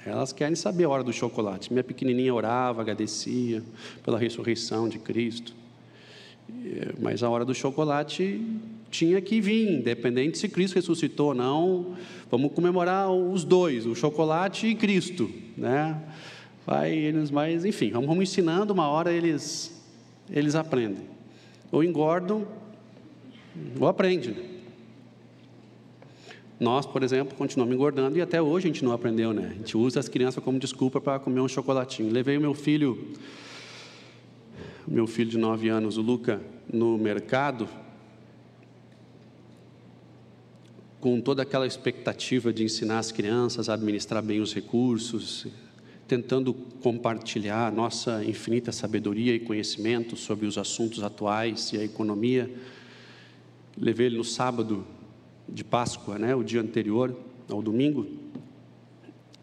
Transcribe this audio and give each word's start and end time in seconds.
Elas 0.05 0.33
querem 0.33 0.55
saber 0.55 0.83
a 0.83 0.89
hora 0.89 1.05
do 1.05 1.13
chocolate. 1.13 1.71
Minha 1.71 1.85
pequenininha 1.85 2.35
orava, 2.35 2.81
agradecia 2.81 3.63
pela 4.03 4.19
ressurreição 4.19 4.89
de 4.89 4.99
Cristo. 4.99 5.55
Mas 6.99 7.23
a 7.23 7.29
hora 7.29 7.45
do 7.45 7.55
chocolate 7.55 8.45
tinha 8.91 9.21
que 9.21 9.39
vir, 9.39 9.71
independente 9.71 10.37
se 10.37 10.49
Cristo 10.49 10.75
ressuscitou 10.75 11.27
ou 11.27 11.33
não. 11.33 11.95
Vamos 12.29 12.51
comemorar 12.51 13.09
os 13.09 13.45
dois, 13.45 13.85
o 13.85 13.95
chocolate 13.95 14.67
e 14.67 14.75
Cristo, 14.75 15.31
né? 15.55 15.97
Vai 16.65 16.91
eles, 16.93 17.31
mas 17.31 17.63
enfim, 17.63 17.91
vamos 17.91 18.17
ensinando. 18.17 18.73
Uma 18.73 18.89
hora 18.89 19.13
eles 19.13 19.81
eles 20.29 20.55
aprendem, 20.55 21.05
ou 21.71 21.81
engordam, 21.81 22.45
ou 23.79 23.87
aprendem. 23.87 24.56
Nós, 26.59 26.87
por 26.87 27.03
exemplo, 27.03 27.37
continuamos 27.37 27.75
engordando 27.75 28.17
e 28.17 28.21
até 28.21 28.41
hoje 28.41 28.67
a 28.67 28.71
gente 28.71 28.83
não 28.83 28.91
aprendeu, 28.91 29.31
né? 29.31 29.49
A 29.51 29.53
gente 29.53 29.77
usa 29.77 29.99
as 29.99 30.09
crianças 30.09 30.43
como 30.43 30.57
desculpa 30.57 30.99
para 30.99 31.19
comer 31.19 31.39
um 31.39 31.47
chocolatinho. 31.47 32.11
Levei 32.11 32.35
o 32.35 32.41
meu 32.41 32.55
filho, 32.55 33.13
meu 34.87 35.05
filho 35.05 35.29
de 35.29 35.37
9 35.37 35.69
anos, 35.69 35.97
o 35.97 36.01
Luca, 36.01 36.41
no 36.71 36.97
mercado, 36.97 37.69
com 40.99 41.21
toda 41.21 41.43
aquela 41.43 41.67
expectativa 41.67 42.51
de 42.51 42.63
ensinar 42.63 42.97
as 42.97 43.11
crianças 43.11 43.69
a 43.69 43.75
administrar 43.75 44.23
bem 44.23 44.41
os 44.41 44.51
recursos, 44.51 45.45
tentando 46.07 46.55
compartilhar 46.81 47.71
nossa 47.71 48.23
infinita 48.23 48.71
sabedoria 48.71 49.35
e 49.35 49.39
conhecimento 49.39 50.15
sobre 50.15 50.47
os 50.47 50.57
assuntos 50.57 51.03
atuais 51.03 51.71
e 51.71 51.77
a 51.77 51.83
economia. 51.83 52.49
Levei 53.77 54.07
ele 54.07 54.17
no 54.17 54.23
sábado 54.23 54.83
de 55.47 55.63
Páscoa, 55.63 56.17
né, 56.17 56.35
o 56.35 56.43
dia 56.43 56.61
anterior 56.61 57.15
ao 57.49 57.61
domingo. 57.61 58.07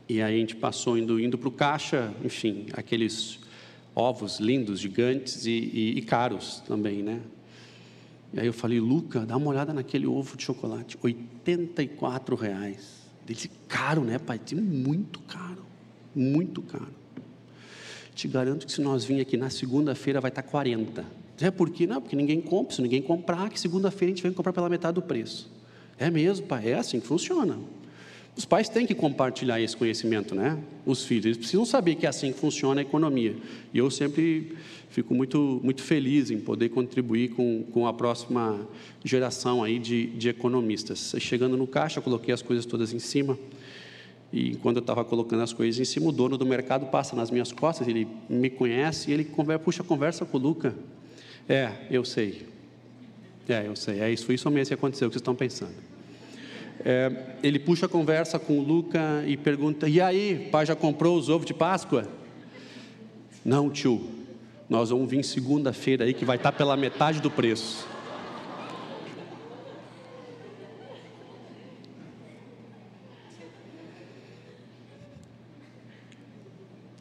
E 0.09 0.21
aí 0.21 0.37
a 0.37 0.39
gente 0.39 0.55
passou 0.55 0.99
indo, 0.99 1.19
indo 1.19 1.39
para 1.39 1.49
o 1.49 1.53
caixa, 1.53 2.13
enfim, 2.23 2.67
aqueles 2.75 3.39
ovos 3.95 4.39
lindos, 4.39 4.81
gigantes 4.81 5.47
e, 5.47 5.51
e, 5.51 5.99
e, 5.99 6.03
caros 6.03 6.63
também, 6.67 7.03
né? 7.03 7.21
E 8.33 8.41
aí 8.41 8.47
eu 8.47 8.53
falei, 8.53 8.81
Luca, 8.81 9.25
dá 9.25 9.37
uma 9.37 9.49
olhada 9.49 9.73
naquele 9.73 10.07
ovo 10.07 10.37
de 10.37 10.43
chocolate, 10.43 10.99
84 11.03 12.35
reais. 12.35 13.05
Ele 13.25 13.35
disse, 13.35 13.51
caro, 13.69 14.03
né, 14.03 14.19
pai? 14.19 14.39
Disse, 14.45 14.61
muito 14.61 15.21
caro, 15.21 15.65
muito 16.15 16.61
caro. 16.61 16.93
Te 18.15 18.29
garanto 18.29 18.67
que 18.67 18.73
se 18.73 18.81
nós 18.81 19.05
vir 19.05 19.21
aqui 19.21 19.37
na 19.37 19.51
segunda-feira 19.51 20.21
vai 20.21 20.31
estar 20.31 20.43
40. 20.43 21.05
É 21.41 21.51
por 21.51 21.71
quê? 21.71 21.87
Não, 21.87 22.01
porque 22.01 22.15
ninguém 22.15 22.41
compra. 22.41 22.75
Se 22.77 22.83
ninguém 22.83 23.03
comprar, 23.03 23.51
que 23.51 23.59
segunda-feira 23.59 24.13
a 24.13 24.15
gente 24.15 24.23
vem 24.23 24.33
comprar 24.33 24.53
pela 24.53 24.69
metade 24.69 24.95
do 24.95 25.03
preço. 25.03 25.51
É 25.99 26.11
mesmo, 26.11 26.47
pai, 26.47 26.71
é 26.71 26.75
assim 26.75 27.01
que 27.01 27.07
funciona. 27.07 27.59
Os 28.37 28.45
pais 28.45 28.69
têm 28.69 28.85
que 28.85 28.95
compartilhar 28.95 29.61
esse 29.61 29.77
conhecimento, 29.77 30.35
né? 30.35 30.59
Os 30.85 31.05
filhos, 31.05 31.27
eles 31.27 31.37
precisam 31.37 31.65
saber 31.65 31.95
que 31.95 32.05
é 32.05 32.09
assim 32.09 32.33
que 32.33 32.39
funciona 32.39 32.81
a 32.81 32.83
economia. 32.83 33.37
E 33.73 33.79
eu 33.79 33.89
sempre 33.93 34.57
fico 34.91 35.15
muito, 35.15 35.61
muito 35.63 35.83
feliz 35.83 36.33
em 36.33 36.41
poder 36.41 36.71
contribuir 36.71 37.31
com, 37.31 37.63
com 37.71 37.87
a 37.87 37.93
próxima 37.93 38.69
geração 39.05 39.63
aí 39.63 39.79
de, 39.79 40.07
de 40.07 40.29
economistas. 40.29 41.15
Chegando 41.21 41.57
no 41.57 41.67
caixa, 41.67 42.01
coloquei 42.01 42.35
as 42.35 42.43
coisas 42.43 42.67
todas 42.67 42.93
em 42.93 42.99
cima. 42.99 43.39
E 44.33 44.57
quando 44.57 44.79
eu 44.79 44.81
estava 44.81 45.05
colocando 45.05 45.45
as 45.45 45.53
coisas 45.53 45.81
em 45.81 45.85
cima, 45.85 46.09
o 46.09 46.13
dono 46.13 46.37
do 46.37 46.45
mercado 46.45 46.87
passa 46.87 47.15
nas 47.15 47.31
minhas 47.31 47.53
costas, 47.53 47.87
ele 47.87 48.09
me 48.29 48.51
conhece 48.51 49.13
e 49.13 49.15
ele 49.15 49.25
conversa, 49.25 49.63
puxa 49.63 49.85
conversa 49.85 50.25
com 50.25 50.37
o 50.39 50.41
Luca. 50.41 50.75
É, 51.49 51.71
eu 51.89 52.05
sei. 52.05 52.54
É, 53.49 53.67
eu 53.67 53.77
sei. 53.77 54.01
É 54.01 54.11
isso, 54.11 54.25
foi 54.25 54.35
isso 54.35 54.51
mesmo 54.51 54.69
que 54.69 54.75
aconteceu, 54.75 55.09
o 55.09 55.11
que 55.11 55.15
vocês 55.15 55.21
estão 55.21 55.35
pensando. 55.35 55.75
É, 56.85 57.11
ele 57.43 57.59
puxa 57.59 57.87
a 57.87 57.89
conversa 57.89 58.39
com 58.39 58.59
o 58.59 58.63
Luca 58.63 59.25
e 59.27 59.37
pergunta: 59.37 59.89
E 59.89 60.01
aí, 60.01 60.49
pai 60.51 60.67
já 60.67 60.75
comprou 60.75 61.17
os 61.19 61.29
ovos 61.29 61.47
de 61.47 61.55
Páscoa? 61.55 62.09
Não, 63.45 63.71
tio. 63.71 64.01
Nós 64.69 64.91
vamos 64.91 65.09
vir 65.11 65.23
segunda-feira 65.23 66.05
aí 66.05 66.15
que 66.15 66.25
vai 66.25 66.37
estar 66.37 66.53
pela 66.53 66.77
metade 66.77 67.21
do 67.21 67.31
preço. 67.31 67.87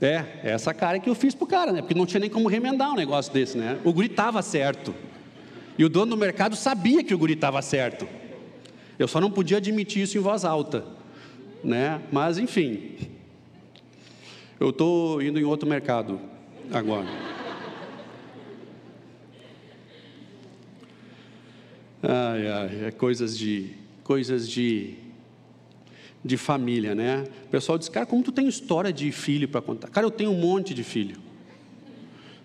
É, 0.02 0.26
essa 0.44 0.74
cara 0.74 1.00
que 1.00 1.10
eu 1.10 1.16
fiz 1.16 1.34
pro 1.34 1.48
cara, 1.48 1.72
né? 1.72 1.82
Porque 1.82 1.94
não 1.94 2.06
tinha 2.06 2.20
nem 2.20 2.30
como 2.30 2.50
remendar 2.50 2.92
um 2.92 2.96
negócio 2.96 3.32
desse, 3.32 3.58
né? 3.58 3.80
O 3.86 3.94
guri 3.94 4.08
estava 4.08 4.42
certo. 4.42 4.94
E 5.78 5.84
o 5.84 5.90
dono 5.90 6.12
do 6.12 6.18
mercado 6.18 6.56
sabia 6.56 7.04
que 7.04 7.14
o 7.14 7.18
guri 7.18 7.34
estava 7.34 7.62
certo. 7.62 8.08
Eu 8.98 9.08
só 9.08 9.20
não 9.20 9.32
podia 9.32 9.58
admitir 9.58 10.04
isso 10.04 10.18
em 10.18 10.22
voz 10.22 10.46
alta, 10.46 10.86
né? 11.64 12.02
Mas 12.12 12.38
enfim, 12.38 12.96
eu 14.60 14.70
estou 14.70 15.22
indo 15.22 15.40
em 15.40 15.44
outro 15.44 15.68
mercado 15.68 16.20
agora. 16.72 17.08
Ai, 22.02 22.48
ai, 22.48 22.86
é 22.86 22.92
coisas 22.92 23.38
de 23.38 23.72
coisas 24.04 24.48
de 24.50 24.96
de 26.24 26.38
família, 26.38 26.96
né? 26.96 27.26
O 27.46 27.50
pessoal 27.50 27.78
diz, 27.78 27.90
cara, 27.90 28.06
como 28.06 28.24
tu 28.24 28.32
tem 28.32 28.48
história 28.48 28.94
de 28.94 29.12
filho 29.12 29.48
para 29.48 29.62
contar? 29.62 29.90
Cara, 29.90 30.06
eu 30.06 30.12
tenho 30.12 30.32
um 30.32 30.40
monte 30.40 30.74
de 30.74 30.84
filho. 30.84 31.18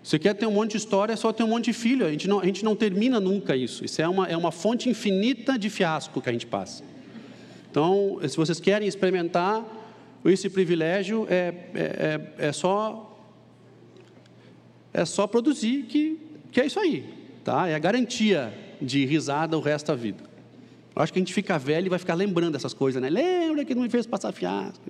Você 0.03 0.17
quer 0.17 0.33
ter 0.33 0.45
um 0.45 0.51
monte 0.51 0.71
de 0.71 0.77
história, 0.77 1.13
é 1.13 1.15
só 1.15 1.31
ter 1.31 1.43
um 1.43 1.47
monte 1.47 1.65
de 1.65 1.73
filho. 1.73 2.05
A 2.05 2.11
gente 2.11 2.27
não, 2.27 2.39
a 2.39 2.45
gente 2.45 2.63
não 2.63 2.75
termina 2.75 3.19
nunca 3.19 3.55
isso. 3.55 3.83
Isso 3.83 4.01
é 4.01 4.07
uma, 4.07 4.27
é 4.27 4.37
uma 4.37 4.51
fonte 4.51 4.89
infinita 4.89 5.57
de 5.57 5.69
fiasco 5.69 6.21
que 6.21 6.29
a 6.29 6.31
gente 6.31 6.47
passa. 6.47 6.83
Então, 7.69 8.19
se 8.27 8.35
vocês 8.35 8.59
querem 8.59 8.87
experimentar 8.87 9.63
esse 10.25 10.49
privilégio, 10.49 11.27
é, 11.29 11.53
é, 11.73 12.31
é, 12.39 12.47
é 12.47 12.51
só 12.51 13.05
é 14.93 15.05
só 15.05 15.27
produzir 15.27 15.83
que, 15.83 16.19
que 16.51 16.59
é 16.59 16.65
isso 16.65 16.79
aí. 16.79 17.05
Tá? 17.43 17.67
É 17.67 17.75
a 17.75 17.79
garantia 17.79 18.53
de 18.81 19.05
risada 19.05 19.57
o 19.57 19.61
resto 19.61 19.87
da 19.87 19.95
vida. 19.95 20.23
Eu 20.95 21.01
acho 21.01 21.13
que 21.13 21.19
a 21.19 21.21
gente 21.21 21.33
fica 21.33 21.57
velho 21.57 21.85
e 21.85 21.89
vai 21.89 21.99
ficar 21.99 22.15
lembrando 22.15 22.53
dessas 22.53 22.73
coisas, 22.73 23.01
né? 23.01 23.09
Lembra 23.09 23.63
que 23.63 23.75
não 23.75 23.83
me 23.83 23.89
fez 23.89 24.05
passar 24.05 24.31
fiasco. 24.31 24.83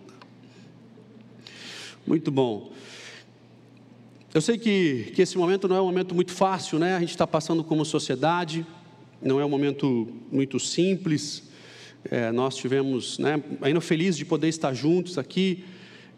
Muito 2.08 2.32
bom. 2.32 2.72
Eu 4.32 4.42
sei 4.42 4.60
que, 4.60 5.12
que 5.16 5.24
esse 5.24 5.36
momento 5.36 5.68
não 5.68 5.76
é 5.76 5.82
um 5.82 5.86
momento 5.86 6.14
muito 6.14 6.32
fácil, 6.32 6.78
né? 6.78 6.96
A 6.96 7.00
gente 7.00 7.10
está 7.10 7.26
passando 7.26 7.64
como 7.64 7.84
sociedade, 7.84 8.64
não 9.20 9.40
é 9.40 9.46
um 9.46 9.50
momento 9.50 10.08
muito 10.32 10.60
simples. 10.60 11.50
É, 12.06 12.32
nós 12.32 12.56
tivemos, 12.56 13.18
né, 13.18 13.42
ainda 13.60 13.82
feliz 13.82 14.16
de 14.16 14.24
poder 14.24 14.48
estar 14.48 14.72
juntos 14.74 15.18
aqui, 15.18 15.66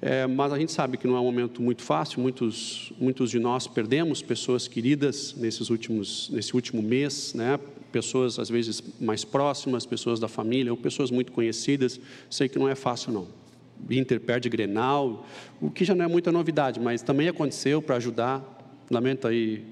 é, 0.02 0.28
mas 0.28 0.52
a 0.52 0.60
gente 0.60 0.74
sabe 0.74 0.98
que 0.98 1.08
não 1.08 1.16
é 1.16 1.22
um 1.22 1.24
momento 1.24 1.62
muito 1.62 1.84
fácil. 1.84 2.20
Muitos, 2.20 2.92
muitos 3.00 3.32
de 3.32 3.40
nós 3.40 3.66
perdemos 3.66 4.22
pessoas 4.22 4.68
queridas 4.68 5.34
nesses 5.38 5.70
últimos, 5.70 6.30
nesse 6.34 6.54
último 6.54 6.82
mês, 6.82 7.34
né? 7.34 7.58
Pessoas 7.94 8.38
às 8.38 8.50
vezes 8.50 8.84
mais 9.00 9.24
próximas, 9.24 9.86
pessoas 9.86 10.20
da 10.20 10.28
família 10.28 10.70
ou 10.70 10.78
pessoas 10.78 11.12
muito 11.12 11.32
conhecidas. 11.32 11.98
Sei 12.30 12.50
que 12.50 12.60
não 12.60 12.68
é 12.68 12.76
fácil 12.76 13.14
não. 13.14 13.41
Inter 13.90 14.20
perde 14.20 14.50
Grenal, 14.50 15.26
o 15.60 15.70
que 15.70 15.84
já 15.84 15.96
não 15.96 16.06
é 16.06 16.08
muita 16.08 16.32
novidade, 16.32 16.80
mas 16.80 17.02
também 17.02 17.28
aconteceu 17.28 17.82
para 17.82 17.96
ajudar. 17.98 18.42
Lamento 18.90 19.28
aí. 19.28 19.64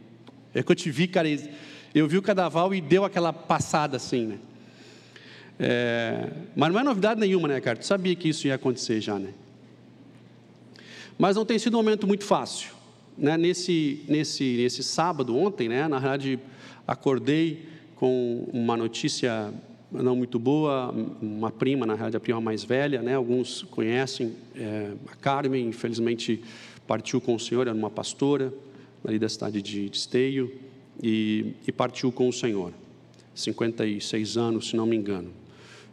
É 0.53 0.63
que 0.63 0.71
eu 0.71 0.75
te 0.75 0.89
vi, 0.89 1.07
cara, 1.07 1.27
eu 1.93 2.07
vi 2.07 2.17
o 2.17 2.21
cadaval 2.21 2.73
e 2.73 2.81
deu 2.81 3.05
aquela 3.05 3.31
passada 3.31 3.97
assim, 3.97 4.25
né? 4.25 4.39
É, 5.59 6.29
mas 6.55 6.71
não 6.71 6.79
é 6.79 6.83
novidade 6.83 7.19
nenhuma, 7.19 7.47
né, 7.47 7.59
cara? 7.59 7.77
Tu 7.77 7.85
sabia 7.85 8.15
que 8.15 8.29
isso 8.29 8.47
ia 8.47 8.55
acontecer 8.55 9.01
já, 9.01 9.19
né? 9.19 9.33
Mas 11.17 11.35
não 11.35 11.45
tem 11.45 11.59
sido 11.59 11.73
um 11.73 11.83
momento 11.83 12.07
muito 12.07 12.23
fácil. 12.23 12.71
né, 13.17 13.37
nesse, 13.37 14.03
nesse, 14.07 14.55
nesse 14.57 14.81
sábado, 14.81 15.35
ontem, 15.37 15.67
né, 15.67 15.87
na 15.87 15.99
verdade, 15.99 16.39
acordei 16.87 17.67
com 17.95 18.47
uma 18.53 18.77
notícia 18.77 19.53
não 19.91 20.15
muito 20.15 20.37
boa, 20.37 20.93
uma 21.21 21.51
prima, 21.51 21.85
na 21.85 21.93
realidade, 21.93 22.17
a 22.17 22.19
prima 22.19 22.39
mais 22.39 22.63
velha, 22.63 23.01
né, 23.01 23.15
alguns 23.15 23.63
conhecem, 23.63 24.35
é, 24.55 24.91
a 25.07 25.15
Carmen, 25.15 25.67
infelizmente 25.67 26.41
partiu 26.85 27.19
com 27.19 27.35
o 27.35 27.39
Senhor, 27.39 27.67
era 27.67 27.75
uma 27.75 27.89
pastora, 27.89 28.53
ali 29.05 29.17
da 29.17 29.29
cidade 29.29 29.61
de, 29.61 29.89
de 29.89 29.97
Esteio, 29.97 30.51
e, 31.01 31.53
e 31.65 31.71
partiu 31.71 32.11
com 32.11 32.27
o 32.27 32.33
Senhor, 32.33 32.73
56 33.33 34.37
anos, 34.37 34.69
se 34.69 34.75
não 34.75 34.85
me 34.85 34.95
engano. 34.95 35.31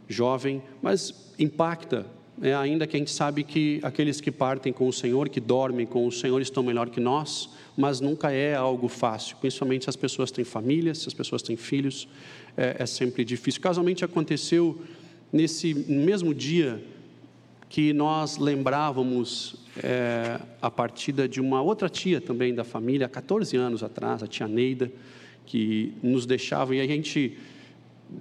Jovem, 0.07 0.61
mas 0.81 1.33
impacta 1.39 2.05
é, 2.41 2.53
ainda 2.53 2.85
que 2.85 2.95
a 2.95 2.99
gente 2.99 3.11
sabe 3.11 3.43
que 3.43 3.79
aqueles 3.81 4.21
que 4.21 4.31
partem 4.31 4.71
com 4.71 4.87
o 4.87 4.93
Senhor, 4.93 5.27
que 5.27 5.39
dormem 5.39 5.87
com 5.87 6.05
o 6.05 6.11
Senhor, 6.11 6.39
estão 6.39 6.61
melhor 6.61 6.89
que 6.89 6.99
nós, 6.99 7.49
mas 7.75 7.99
nunca 7.99 8.31
é 8.31 8.53
algo 8.53 8.87
fácil, 8.87 9.37
principalmente 9.37 9.85
se 9.85 9.89
as 9.89 9.95
pessoas 9.95 10.29
têm 10.29 10.45
famílias, 10.45 10.99
se 10.99 11.07
as 11.07 11.15
pessoas 11.15 11.41
têm 11.41 11.55
filhos, 11.55 12.07
é, 12.57 12.77
é 12.79 12.85
sempre 12.85 13.23
difícil. 13.23 13.61
Casualmente 13.61 14.03
aconteceu 14.03 14.81
nesse 15.31 15.73
mesmo 15.73 16.33
dia 16.33 16.83
que 17.69 17.93
nós 17.93 18.37
lembrávamos 18.37 19.55
é, 19.83 20.39
a 20.61 20.71
partida 20.71 21.27
de 21.27 21.39
uma 21.39 21.61
outra 21.61 21.87
tia 21.87 22.19
também 22.19 22.53
da 22.53 22.63
família, 22.63 23.05
há 23.05 23.09
14 23.09 23.55
anos 23.55 23.83
atrás, 23.83 24.23
a 24.23 24.27
tia 24.27 24.47
Neida, 24.47 24.91
que 25.45 25.93
nos 26.01 26.25
deixava 26.25 26.75
e 26.75 26.81
a 26.81 26.87
gente 26.87 27.37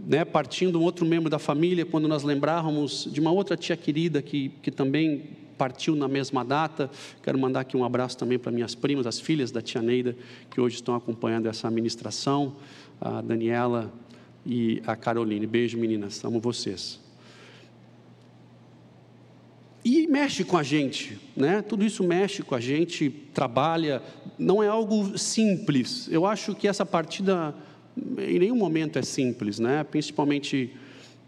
né, 0.07 0.25
partindo 0.25 0.81
um 0.81 0.83
outro 0.83 1.07
membro 1.07 1.31
da 1.31 1.39
família, 1.39 1.85
quando 1.87 2.09
nós 2.09 2.23
lembrávamos 2.23 3.09
de 3.11 3.21
uma 3.21 3.31
outra 3.31 3.57
tia 3.57 3.77
querida 3.77 4.21
que, 4.21 4.51
que 4.61 4.71
também 4.71 5.23
partiu 5.57 5.97
na 5.97 6.09
mesma 6.09 6.45
data. 6.45 6.91
Quero 7.23 7.39
mandar 7.39 7.61
aqui 7.61 7.77
um 7.77 7.85
abraço 7.85 8.19
também 8.19 8.39
para 8.39 8.53
minhas 8.53 8.75
primas, 8.75 9.07
as 9.07 9.19
filhas 9.19 9.51
da 9.51 9.63
tia 9.63 9.81
Neida, 9.81 10.17
que 10.51 10.61
hoje 10.61 10.77
estão 10.77 10.95
acompanhando 10.95 11.47
essa 11.47 11.69
administração, 11.69 12.57
a 13.01 13.21
Daniela 13.21 13.93
e 14.47 14.83
a 14.87 14.95
Caroline. 14.95 15.47
Beijo, 15.47 15.77
meninas, 15.77 16.25
amo 16.25 16.41
vocês. 16.41 17.01
E 19.85 20.07
mexe 20.07 20.43
com 20.45 20.57
a 20.57 20.63
gente, 20.63 21.19
né? 21.37 21.63
Tudo 21.63 21.85
isso 21.85 22.03
mexe 22.03 22.43
com 22.43 22.55
a 22.55 22.61
gente, 22.61 23.11
trabalha, 23.33 24.03
não 24.39 24.63
é 24.63 24.69
algo 24.69 25.17
simples. 25.19 26.09
Eu 26.11 26.27
acho 26.27 26.55
que 26.55 26.67
essa 26.67 26.85
partida 26.85 27.55
em 28.19 28.39
nenhum 28.39 28.57
momento 28.57 28.99
é 28.99 29.03
simples, 29.03 29.59
né? 29.59 29.85
Principalmente 29.85 30.73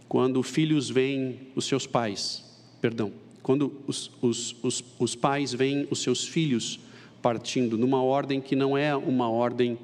quando 0.09 0.43
filhos 0.43 0.91
veem 0.91 1.39
os 1.55 1.67
seus 1.67 1.87
pais, 1.87 2.45
perdão, 2.81 3.13
quando 3.43 3.73
os, 3.87 4.11
os, 4.21 4.57
os, 4.63 4.85
os 4.99 5.15
pais 5.15 5.53
veem 5.53 5.87
os 5.91 6.03
seus 6.03 6.27
filhos 6.27 6.81
partindo 7.23 7.77
numa 7.79 8.03
ordem 8.03 8.41
que 8.41 8.57
não 8.57 8.77
é 8.77 8.95
uma 8.97 9.31
ordem 9.31 9.79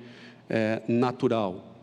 é, 0.48 0.82
natural. 0.88 1.74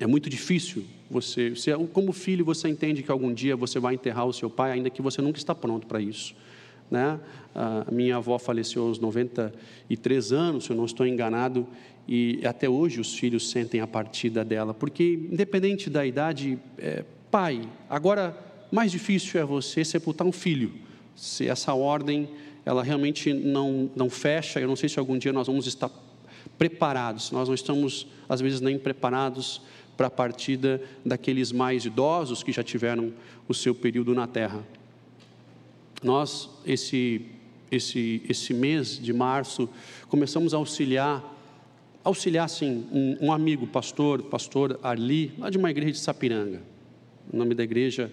É 0.00 0.06
muito 0.06 0.30
difícil 0.30 0.82
você, 1.10 1.50
você, 1.50 1.76
como 1.92 2.10
filho, 2.10 2.42
você 2.42 2.66
entende 2.68 3.02
que 3.02 3.10
algum 3.10 3.34
dia 3.34 3.54
você 3.54 3.78
vai 3.78 3.92
enterrar 3.94 4.26
o 4.26 4.32
seu 4.32 4.48
pai, 4.48 4.72
ainda 4.72 4.88
que 4.88 5.02
você 5.02 5.20
nunca 5.20 5.38
está 5.38 5.54
pronto 5.54 5.86
para 5.86 6.00
isso. 6.00 6.34
Né? 6.90 7.20
A 7.54 7.86
minha 7.92 8.16
avó 8.16 8.38
faleceu 8.38 8.86
aos 8.86 8.98
93 8.98 10.32
anos, 10.32 10.64
se 10.64 10.70
eu 10.70 10.76
não 10.76 10.86
estou 10.86 11.06
enganado, 11.06 11.66
e 12.08 12.40
até 12.44 12.66
hoje 12.66 12.98
os 12.98 13.14
filhos 13.14 13.50
sentem 13.50 13.82
a 13.82 13.86
partida 13.86 14.42
dela, 14.42 14.72
porque 14.72 15.28
independente 15.30 15.90
da 15.90 16.04
idade, 16.06 16.58
é, 16.78 17.04
pai, 17.30 17.60
agora 17.88 18.36
mais 18.72 18.90
difícil 18.90 19.38
é 19.38 19.44
você 19.44 19.84
sepultar 19.84 20.26
um 20.26 20.32
filho, 20.32 20.72
se 21.14 21.46
essa 21.46 21.74
ordem 21.74 22.26
ela 22.64 22.82
realmente 22.82 23.34
não, 23.34 23.90
não 23.94 24.08
fecha, 24.08 24.60
eu 24.60 24.66
não 24.66 24.76
sei 24.76 24.88
se 24.88 24.98
algum 24.98 25.18
dia 25.18 25.32
nós 25.32 25.46
vamos 25.46 25.66
estar 25.66 25.90
preparados, 26.56 27.30
nós 27.30 27.48
não 27.48 27.54
estamos 27.54 28.06
às 28.28 28.40
vezes 28.40 28.60
nem 28.60 28.78
preparados 28.78 29.60
para 30.00 30.06
a 30.06 30.10
partida 30.10 30.80
daqueles 31.04 31.52
mais 31.52 31.84
idosos 31.84 32.42
que 32.42 32.50
já 32.50 32.62
tiveram 32.62 33.12
o 33.46 33.52
seu 33.52 33.74
período 33.74 34.14
na 34.14 34.26
terra. 34.26 34.66
Nós, 36.02 36.48
esse, 36.64 37.26
esse, 37.70 38.22
esse 38.26 38.54
mês 38.54 38.98
de 38.98 39.12
março, 39.12 39.68
começamos 40.08 40.54
a 40.54 40.56
auxiliar 40.56 41.22
auxiliar, 42.02 42.48
sim, 42.48 42.86
um, 42.90 43.26
um, 43.26 43.30
amigo, 43.30 43.66
pastor, 43.66 44.22
pastor 44.22 44.80
Arli, 44.82 45.34
lá 45.36 45.50
de 45.50 45.58
uma 45.58 45.70
igreja 45.70 45.92
de 45.92 45.98
Sapiranga. 45.98 46.62
O 47.30 47.36
nome 47.36 47.54
da 47.54 47.62
igreja 47.62 48.10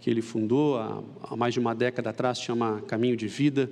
que 0.00 0.10
ele 0.10 0.20
fundou 0.20 0.76
há, 0.76 1.00
há 1.22 1.36
mais 1.36 1.54
de 1.54 1.60
uma 1.60 1.72
década 1.72 2.10
atrás 2.10 2.40
chama 2.40 2.82
Caminho 2.88 3.16
de 3.16 3.28
Vida. 3.28 3.70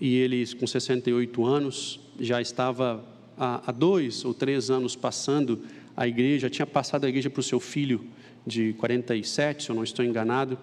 E 0.00 0.16
ele, 0.16 0.44
com 0.56 0.66
68 0.66 1.46
anos, 1.46 2.00
já 2.18 2.40
estava 2.40 3.04
há, 3.38 3.62
há 3.64 3.70
dois 3.70 4.24
ou 4.24 4.34
três 4.34 4.70
anos 4.70 4.96
passando 4.96 5.62
a 5.96 6.06
igreja, 6.06 6.50
tinha 6.50 6.66
passado 6.66 7.04
a 7.04 7.08
igreja 7.08 7.30
para 7.30 7.40
o 7.40 7.42
seu 7.42 7.60
filho 7.60 8.06
de 8.46 8.72
47, 8.74 9.64
se 9.64 9.70
eu 9.70 9.76
não 9.76 9.84
estou 9.84 10.04
enganado. 10.04 10.58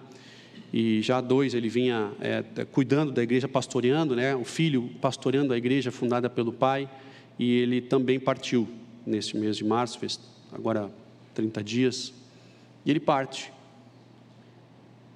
E 0.72 1.02
já 1.02 1.20
dois 1.20 1.54
ele 1.54 1.68
vinha 1.68 2.12
é, 2.20 2.64
cuidando 2.64 3.12
da 3.12 3.22
igreja, 3.22 3.46
pastoreando, 3.46 4.16
né? 4.16 4.34
o 4.34 4.44
filho 4.44 4.90
pastoreando 5.00 5.52
a 5.52 5.58
igreja 5.58 5.90
fundada 5.90 6.30
pelo 6.30 6.52
pai 6.52 6.88
e 7.38 7.58
ele 7.58 7.80
também 7.80 8.20
partiu 8.20 8.68
nesse 9.06 9.36
mês 9.36 9.56
de 9.56 9.64
março, 9.64 9.98
fez 9.98 10.20
agora 10.52 10.90
30 11.34 11.64
dias, 11.64 12.14
e 12.84 12.90
ele 12.90 13.00
parte. 13.00 13.52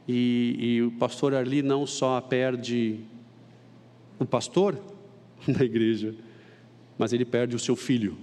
E, 0.09 0.57
e 0.59 0.83
o 0.83 0.91
pastor 0.93 1.35
Arli 1.35 1.63
não 1.63 1.87
só 1.87 2.21
perde 2.21 3.01
o 4.19 4.25
pastor 4.25 4.81
da 5.47 5.65
igreja, 5.65 6.15
mas 6.99 7.13
ele 7.13 7.25
perde 7.25 7.55
o 7.55 7.59
seu 7.59 7.77
filho. 7.77 8.17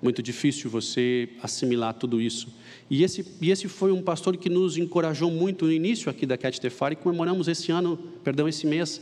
Muito 0.00 0.22
difícil 0.22 0.70
você 0.70 1.28
assimilar 1.42 1.94
tudo 1.94 2.20
isso. 2.20 2.54
E 2.88 3.02
esse, 3.02 3.24
e 3.40 3.50
esse 3.50 3.68
foi 3.68 3.92
um 3.92 4.02
pastor 4.02 4.36
que 4.36 4.48
nos 4.48 4.76
encorajou 4.76 5.30
muito 5.30 5.66
no 5.66 5.72
início 5.72 6.08
aqui 6.10 6.24
da 6.24 6.36
Cat 6.36 6.60
Tefari, 6.60 6.96
comemoramos 6.96 7.48
esse 7.48 7.72
ano, 7.72 7.98
perdão, 8.22 8.48
esse 8.48 8.66
mês, 8.66 9.00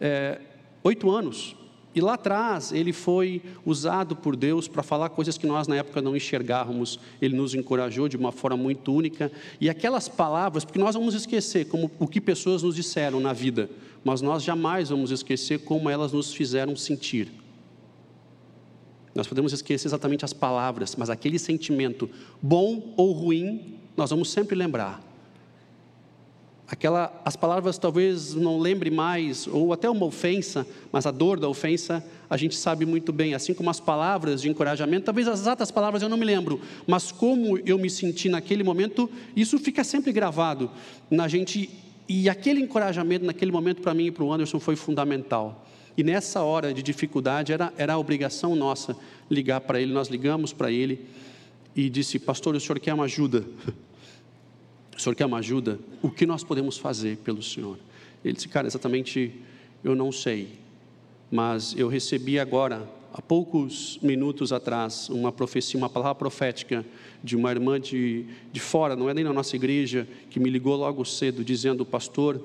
é, 0.00 0.40
oito 0.82 1.10
anos 1.10 1.56
e 1.94 2.00
lá 2.00 2.14
atrás, 2.14 2.72
ele 2.72 2.92
foi 2.92 3.40
usado 3.64 4.16
por 4.16 4.34
Deus 4.34 4.66
para 4.66 4.82
falar 4.82 5.10
coisas 5.10 5.38
que 5.38 5.46
nós 5.46 5.68
na 5.68 5.76
época 5.76 6.02
não 6.02 6.16
enxergávamos. 6.16 6.98
Ele 7.22 7.36
nos 7.36 7.54
encorajou 7.54 8.08
de 8.08 8.16
uma 8.16 8.32
forma 8.32 8.56
muito 8.56 8.92
única. 8.92 9.30
E 9.60 9.70
aquelas 9.70 10.08
palavras, 10.08 10.64
porque 10.64 10.78
nós 10.78 10.96
vamos 10.96 11.14
esquecer 11.14 11.66
como 11.66 11.88
o 12.00 12.08
que 12.08 12.20
pessoas 12.20 12.64
nos 12.64 12.74
disseram 12.74 13.20
na 13.20 13.32
vida, 13.32 13.70
mas 14.02 14.20
nós 14.20 14.42
jamais 14.42 14.88
vamos 14.88 15.12
esquecer 15.12 15.60
como 15.60 15.88
elas 15.88 16.12
nos 16.12 16.34
fizeram 16.34 16.74
sentir. 16.74 17.30
Nós 19.14 19.26
podemos 19.26 19.52
esquecer 19.52 19.86
exatamente 19.86 20.24
as 20.24 20.32
palavras, 20.32 20.96
mas 20.96 21.08
aquele 21.08 21.38
sentimento, 21.38 22.10
bom 22.42 22.92
ou 22.96 23.12
ruim, 23.12 23.78
nós 23.96 24.10
vamos 24.10 24.30
sempre 24.30 24.56
lembrar. 24.56 25.00
Aquela, 26.66 27.22
as 27.24 27.36
palavras 27.36 27.76
talvez 27.76 28.34
não 28.34 28.58
lembre 28.58 28.90
mais, 28.90 29.46
ou 29.46 29.72
até 29.72 29.88
uma 29.88 30.06
ofensa, 30.06 30.66
mas 30.90 31.04
a 31.04 31.10
dor 31.10 31.38
da 31.38 31.46
ofensa 31.46 32.04
a 32.28 32.36
gente 32.38 32.56
sabe 32.56 32.86
muito 32.86 33.12
bem, 33.12 33.34
assim 33.34 33.52
como 33.52 33.68
as 33.68 33.78
palavras 33.78 34.40
de 34.40 34.48
encorajamento, 34.48 35.04
talvez 35.04 35.28
as 35.28 35.40
exatas 35.40 35.70
palavras 35.70 36.02
eu 36.02 36.08
não 36.08 36.16
me 36.16 36.24
lembro, 36.24 36.60
mas 36.86 37.12
como 37.12 37.58
eu 37.58 37.78
me 37.78 37.90
senti 37.90 38.30
naquele 38.30 38.64
momento, 38.64 39.10
isso 39.36 39.58
fica 39.58 39.84
sempre 39.84 40.10
gravado 40.10 40.70
na 41.10 41.28
gente, 41.28 41.68
e 42.08 42.28
aquele 42.30 42.60
encorajamento 42.62 43.26
naquele 43.26 43.52
momento 43.52 43.82
para 43.82 43.92
mim 43.92 44.06
e 44.06 44.10
para 44.10 44.24
o 44.24 44.32
Anderson 44.32 44.58
foi 44.58 44.74
fundamental. 44.74 45.66
E 45.96 46.02
nessa 46.02 46.42
hora 46.42 46.74
de 46.74 46.82
dificuldade 46.82 47.52
era, 47.52 47.72
era 47.76 47.94
a 47.94 47.98
obrigação 47.98 48.56
nossa 48.56 48.96
ligar 49.30 49.60
para 49.60 49.80
ele, 49.80 49.92
nós 49.92 50.08
ligamos 50.08 50.52
para 50.52 50.70
ele 50.70 51.06
e 51.74 51.88
disse: 51.88 52.18
Pastor, 52.18 52.54
o 52.54 52.60
senhor 52.60 52.78
quer 52.80 52.94
uma 52.94 53.04
ajuda? 53.04 53.44
o 54.96 55.00
senhor 55.00 55.14
quer 55.14 55.26
uma 55.26 55.38
ajuda? 55.38 55.78
O 56.02 56.10
que 56.10 56.26
nós 56.26 56.42
podemos 56.42 56.76
fazer 56.76 57.18
pelo 57.18 57.42
senhor? 57.42 57.78
Ele 58.24 58.34
disse, 58.34 58.48
cara, 58.48 58.66
exatamente 58.66 59.32
eu 59.82 59.94
não 59.94 60.10
sei, 60.10 60.48
mas 61.30 61.74
eu 61.76 61.88
recebi 61.88 62.38
agora, 62.38 62.88
há 63.12 63.20
poucos 63.20 63.98
minutos 64.02 64.50
atrás, 64.50 65.10
uma 65.10 65.30
profecia, 65.30 65.76
uma 65.76 65.90
palavra 65.90 66.14
profética 66.14 66.84
de 67.22 67.36
uma 67.36 67.50
irmã 67.50 67.78
de, 67.78 68.24
de 68.50 68.60
fora, 68.60 68.96
não 68.96 69.10
é 69.10 69.14
nem 69.14 69.24
na 69.24 69.32
nossa 69.32 69.56
igreja, 69.56 70.08
que 70.30 70.40
me 70.40 70.48
ligou 70.48 70.74
logo 70.74 71.04
cedo, 71.04 71.44
dizendo, 71.44 71.84
pastor, 71.84 72.40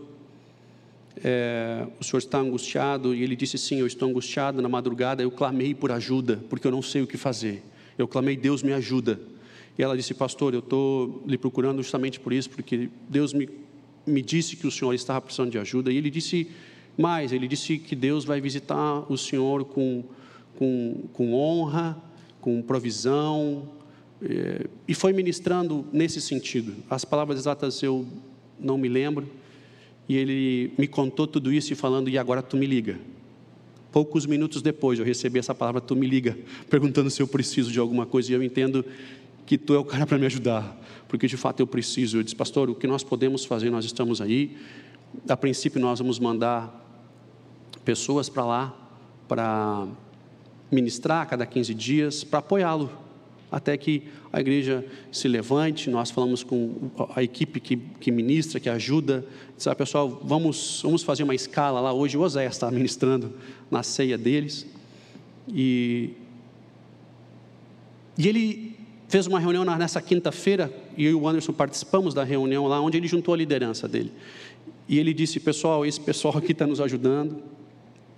é, 1.24 1.88
o 2.00 2.04
senhor 2.04 2.20
está 2.20 2.40
angustiado? 2.40 3.14
E 3.14 3.24
ele 3.24 3.36
disse, 3.36 3.58
sim, 3.58 3.80
eu 3.80 3.88
estou 3.88 4.10
angustiado. 4.10 4.62
Na 4.62 4.70
madrugada 4.70 5.22
eu 5.24 5.32
clamei 5.32 5.74
por 5.74 5.92
ajuda, 5.92 6.40
porque 6.50 6.68
eu 6.68 6.72
não 6.72 6.82
sei 6.82 7.02
o 7.02 7.08
que 7.08 7.18
fazer. 7.18 7.64
Eu 7.98 8.08
clamei, 8.08 8.38
Deus 8.38 8.64
me 8.64 8.74
ajuda. 8.74 9.20
E 9.78 9.84
ela 9.84 9.96
disse, 9.96 10.14
pastor, 10.14 10.54
eu 10.54 10.60
estou 10.60 11.24
lhe 11.26 11.38
procurando 11.38 11.82
justamente 11.82 12.20
por 12.20 12.34
isso, 12.34 12.50
porque 12.50 12.90
Deus 13.08 13.34
me, 13.34 13.50
me 14.06 14.22
disse 14.22 14.56
que 14.56 14.68
o 14.68 14.72
senhor 14.72 14.94
estava 14.94 15.22
precisando 15.22 15.52
de 15.52 15.58
ajuda. 15.58 15.92
E 15.92 15.98
ele 15.98 16.10
disse 16.10 16.50
mais, 16.98 17.32
ele 17.32 17.48
disse 17.48 17.78
que 17.78 17.96
Deus 17.96 18.26
vai 18.26 18.42
visitar 18.42 19.10
o 19.10 19.18
senhor 19.18 19.64
com, 19.66 20.04
com, 20.58 21.04
com 21.14 21.34
honra, 21.34 21.98
com 22.42 22.62
provisão, 22.62 23.70
é, 24.22 24.68
e 24.88 24.94
foi 24.94 25.14
ministrando 25.14 25.86
nesse 25.94 26.20
sentido. 26.20 26.76
As 26.90 27.06
palavras 27.06 27.40
exatas 27.40 27.82
eu 27.82 28.06
não 28.60 28.78
me 28.78 28.90
lembro. 28.90 29.30
E 30.10 30.18
ele 30.18 30.74
me 30.76 30.88
contou 30.88 31.28
tudo 31.28 31.54
isso 31.54 31.72
e 31.72 31.76
falando, 31.76 32.10
e 32.10 32.18
agora 32.18 32.42
tu 32.42 32.58
me 32.58 32.66
liga. 32.66 33.00
Poucos 33.92 34.26
minutos 34.26 34.60
depois 34.60 34.98
eu 34.98 35.06
recebi 35.06 35.38
essa 35.38 35.54
palavra, 35.54 35.80
tu 35.80 35.96
me 35.96 36.08
liga, 36.08 36.36
perguntando 36.68 37.12
se 37.12 37.22
eu 37.22 37.28
preciso 37.28 37.72
de 37.72 37.78
alguma 37.78 38.08
coisa, 38.08 38.32
e 38.32 38.34
eu 38.34 38.42
entendo 38.42 38.84
que 39.46 39.56
tu 39.56 39.76
é 39.76 39.78
o 39.78 39.86
cara 39.86 40.08
para 40.08 40.18
me 40.18 40.26
ajudar, 40.26 40.76
porque 41.08 41.28
de 41.28 41.38
fato 41.38 41.60
eu 41.60 41.68
preciso. 41.68 42.18
Eu 42.18 42.24
disse, 42.24 42.36
pastor, 42.36 42.72
o 42.72 42.76
que 42.76 42.88
nós 42.88 43.04
podemos 43.04 43.46
fazer, 43.46 43.70
nós 43.70 43.86
estamos 43.86 44.20
aí. 44.20 44.58
A 45.28 45.38
princípio, 45.38 45.80
nós 45.80 46.00
vamos 46.00 46.18
mandar 46.18 46.76
pessoas 47.86 48.30
para 48.30 48.46
lá, 48.46 48.92
para 49.28 49.88
ministrar 50.72 51.22
a 51.22 51.26
cada 51.28 51.46
15 51.46 51.74
dias, 51.76 52.24
para 52.24 52.40
apoiá-lo, 52.40 52.92
até 53.52 53.76
que 53.78 54.04
a 54.32 54.40
igreja 54.40 54.86
se 55.12 55.28
levante. 55.28 55.90
Nós 55.90 56.12
falamos 56.12 56.44
com 56.44 56.92
a 57.16 57.24
equipe 57.24 57.60
que, 57.60 57.76
que 57.76 58.12
ministra, 58.12 58.60
que 58.60 58.70
ajuda. 58.70 59.26
Disse, 59.56 59.70
ah, 59.70 59.76
pessoal, 59.76 60.22
vamos, 60.24 60.82
vamos 60.84 61.04
fazer 61.04 61.24
uma 61.24 61.36
escala 61.36 61.80
lá. 61.80 61.92
Hoje 61.92 62.18
o 62.18 62.22
Oséias 62.22 62.54
está 62.54 62.70
ministrando 62.70 63.34
na 63.70 63.84
ceia 63.84 64.18
deles. 64.18 64.68
E, 65.48 66.12
e 68.18 68.28
ele 68.28 68.76
fez 69.08 69.26
uma 69.26 69.40
reunião 69.40 69.66
nessa 69.66 70.00
quinta-feira, 70.02 70.72
e 70.96 71.06
eu 71.06 71.12
e 71.12 71.16
o 71.16 71.28
Anderson 71.28 71.52
participamos 71.52 72.14
da 72.14 72.24
reunião 72.24 72.68
lá, 72.68 72.80
onde 72.80 72.98
ele 72.98 73.08
juntou 73.08 73.34
a 73.34 73.38
liderança 73.38 73.88
dele. 73.88 74.12
E 74.88 75.00
ele 75.00 75.14
disse: 75.14 75.40
Pessoal, 75.40 75.86
esse 75.86 76.00
pessoal 76.00 76.38
aqui 76.38 76.52
está 76.52 76.68
nos 76.68 76.80
ajudando. 76.80 77.42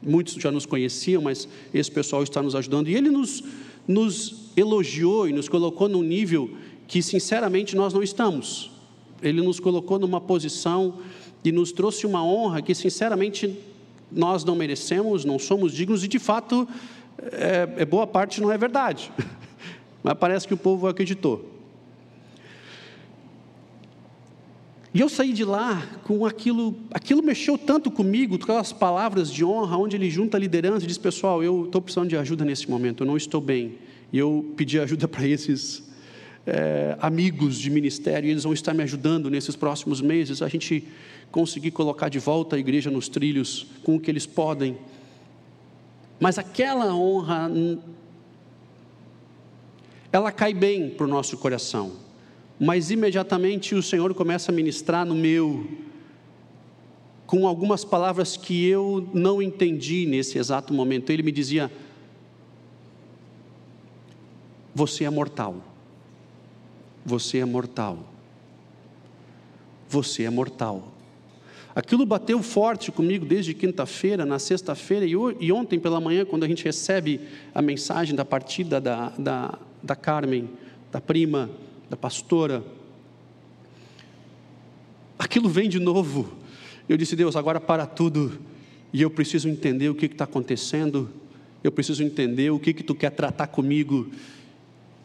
Muitos 0.01 0.33
já 0.33 0.51
nos 0.51 0.65
conheciam, 0.65 1.21
mas 1.21 1.47
esse 1.73 1.91
pessoal 1.91 2.23
está 2.23 2.41
nos 2.41 2.55
ajudando. 2.55 2.89
E 2.89 2.95
ele 2.95 3.09
nos, 3.09 3.43
nos 3.87 4.40
elogiou 4.55 5.27
e 5.27 5.33
nos 5.33 5.47
colocou 5.47 5.87
num 5.87 6.03
nível 6.03 6.49
que, 6.87 7.01
sinceramente, 7.01 7.75
nós 7.75 7.93
não 7.93 8.03
estamos. 8.03 8.71
Ele 9.21 9.41
nos 9.41 9.59
colocou 9.59 9.99
numa 9.99 10.19
posição 10.19 10.99
e 11.43 11.51
nos 11.51 11.71
trouxe 11.71 12.05
uma 12.05 12.23
honra 12.23 12.61
que, 12.61 12.75
sinceramente, 12.75 13.57
nós 14.11 14.43
não 14.43 14.55
merecemos, 14.55 15.23
não 15.23 15.39
somos 15.39 15.73
dignos, 15.73 16.03
e 16.03 16.07
de 16.07 16.19
fato, 16.19 16.67
é, 17.17 17.69
é 17.77 17.85
boa 17.85 18.05
parte 18.05 18.41
não 18.41 18.51
é 18.51 18.57
verdade. 18.57 19.11
Mas 20.03 20.15
parece 20.15 20.47
que 20.47 20.53
o 20.53 20.57
povo 20.57 20.87
acreditou. 20.87 21.49
E 24.93 24.99
eu 24.99 25.07
saí 25.07 25.31
de 25.31 25.45
lá 25.45 25.87
com 26.03 26.25
aquilo, 26.25 26.75
aquilo 26.93 27.23
mexeu 27.23 27.57
tanto 27.57 27.89
comigo, 27.89 28.37
com 28.37 28.43
aquelas 28.43 28.73
palavras 28.73 29.31
de 29.31 29.45
honra, 29.45 29.77
onde 29.77 29.95
ele 29.95 30.09
junta 30.09 30.35
a 30.35 30.39
liderança 30.39 30.83
e 30.83 30.87
diz: 30.87 30.97
Pessoal, 30.97 31.41
eu 31.41 31.65
estou 31.65 31.81
precisando 31.81 32.09
de 32.09 32.17
ajuda 32.17 32.43
nesse 32.43 32.69
momento, 32.69 33.03
eu 33.03 33.07
não 33.07 33.15
estou 33.15 33.39
bem. 33.39 33.77
E 34.11 34.17
eu 34.17 34.53
pedi 34.55 34.79
ajuda 34.79 35.07
para 35.09 35.27
esses 35.27 35.83
é, 36.45 36.97
amigos 36.99 37.57
de 37.57 37.69
ministério, 37.69 38.27
e 38.27 38.31
eles 38.31 38.43
vão 38.43 38.53
estar 38.53 38.73
me 38.73 38.83
ajudando 38.83 39.29
nesses 39.29 39.55
próximos 39.55 40.01
meses, 40.01 40.41
a 40.41 40.47
gente 40.47 40.87
conseguir 41.31 41.71
colocar 41.71 42.09
de 42.09 42.19
volta 42.19 42.55
a 42.55 42.59
igreja 42.59 42.91
nos 42.91 43.07
trilhos 43.07 43.67
com 43.83 43.95
o 43.95 43.99
que 43.99 44.11
eles 44.11 44.25
podem. 44.25 44.77
Mas 46.19 46.37
aquela 46.37 46.93
honra 46.93 47.49
ela 50.11 50.29
cai 50.29 50.53
bem 50.53 50.89
para 50.89 51.05
o 51.05 51.09
nosso 51.09 51.37
coração, 51.37 51.93
mas 52.59 52.91
imediatamente 52.91 53.73
o 53.73 53.81
Senhor 53.81 54.13
começa 54.13 54.51
a 54.51 54.55
ministrar 54.55 55.05
no 55.05 55.15
meu, 55.15 55.65
com 57.25 57.47
algumas 57.47 57.85
palavras 57.85 58.35
que 58.35 58.65
eu 58.65 59.09
não 59.13 59.41
entendi 59.41 60.05
nesse 60.05 60.37
exato 60.37 60.73
momento. 60.73 61.09
Ele 61.11 61.23
me 61.23 61.31
dizia: 61.31 61.71
Você 64.73 65.03
é 65.03 65.09
mortal, 65.09 65.61
você 67.05 67.39
é 67.39 67.45
mortal, 67.45 67.99
você 69.89 70.23
é 70.23 70.29
mortal. 70.29 70.87
Aquilo 71.73 72.05
bateu 72.05 72.41
forte 72.43 72.91
comigo 72.91 73.25
desde 73.25 73.53
quinta-feira, 73.53 74.25
na 74.25 74.39
sexta-feira 74.39 75.05
e 75.05 75.51
ontem 75.51 75.79
pela 75.79 76.01
manhã, 76.01 76.25
quando 76.25 76.43
a 76.43 76.47
gente 76.47 76.63
recebe 76.63 77.21
a 77.55 77.61
mensagem 77.61 78.13
da 78.13 78.25
partida 78.25 78.79
da, 78.81 79.09
da 79.17 79.57
da 79.81 79.95
Carmen, 79.95 80.49
da 80.91 81.01
prima, 81.01 81.49
da 81.89 81.97
pastora. 81.97 82.63
Aquilo 85.17 85.49
vem 85.49 85.69
de 85.69 85.79
novo. 85.79 86.31
Eu 86.87 86.97
disse, 86.97 87.15
Deus, 87.15 87.35
agora 87.35 87.59
para 87.59 87.85
tudo. 87.85 88.39
E 88.93 89.01
eu 89.01 89.09
preciso 89.09 89.47
entender 89.47 89.89
o 89.89 89.95
que 89.95 90.05
está 90.05 90.25
acontecendo. 90.25 91.09
Eu 91.63 91.71
preciso 91.71 92.03
entender 92.03 92.51
o 92.51 92.59
que, 92.59 92.73
que 92.73 92.83
tu 92.83 92.93
quer 92.93 93.11
tratar 93.11 93.47
comigo. 93.47 94.09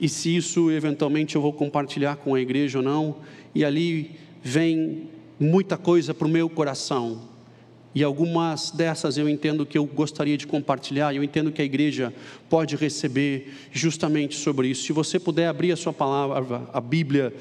E 0.01 0.09
se 0.09 0.35
isso 0.35 0.71
eventualmente 0.71 1.37
eu 1.37 1.43
vou 1.43 1.53
compartilhar 1.53 2.17
com 2.17 2.35
a 2.35 2.41
igreja 2.41 2.79
ou 2.79 2.85
não. 2.85 3.17
E 3.55 3.65
ali 3.65 4.13
vem 4.43 5.09
muita 5.39 5.77
coisa 5.77 6.13
para 6.13 6.27
o 6.27 6.31
meu 6.31 6.49
coração 6.49 7.37
e 7.97 8.05
algumas 8.05 8.71
dessas 8.71 9.17
eu 9.17 9.27
entendo 9.27 9.65
que 9.65 9.79
eu 9.79 9.87
gostaria 9.87 10.37
de 10.37 10.47
compartilhar, 10.47 11.15
eu 11.15 11.25
entendo 11.25 11.51
que 11.51 11.63
a 11.63 11.65
igreja 11.65 12.13
pode 12.47 12.77
receber 12.77 13.55
justamente 13.73 14.37
sobre 14.37 14.69
isso. 14.69 14.85
Se 14.85 14.93
você 14.93 15.19
puder 15.19 15.49
abrir 15.49 15.73
a 15.73 15.77
sua 15.77 15.95
palavra, 15.95 16.69
a 16.75 16.79
Bíblia, 16.79 17.33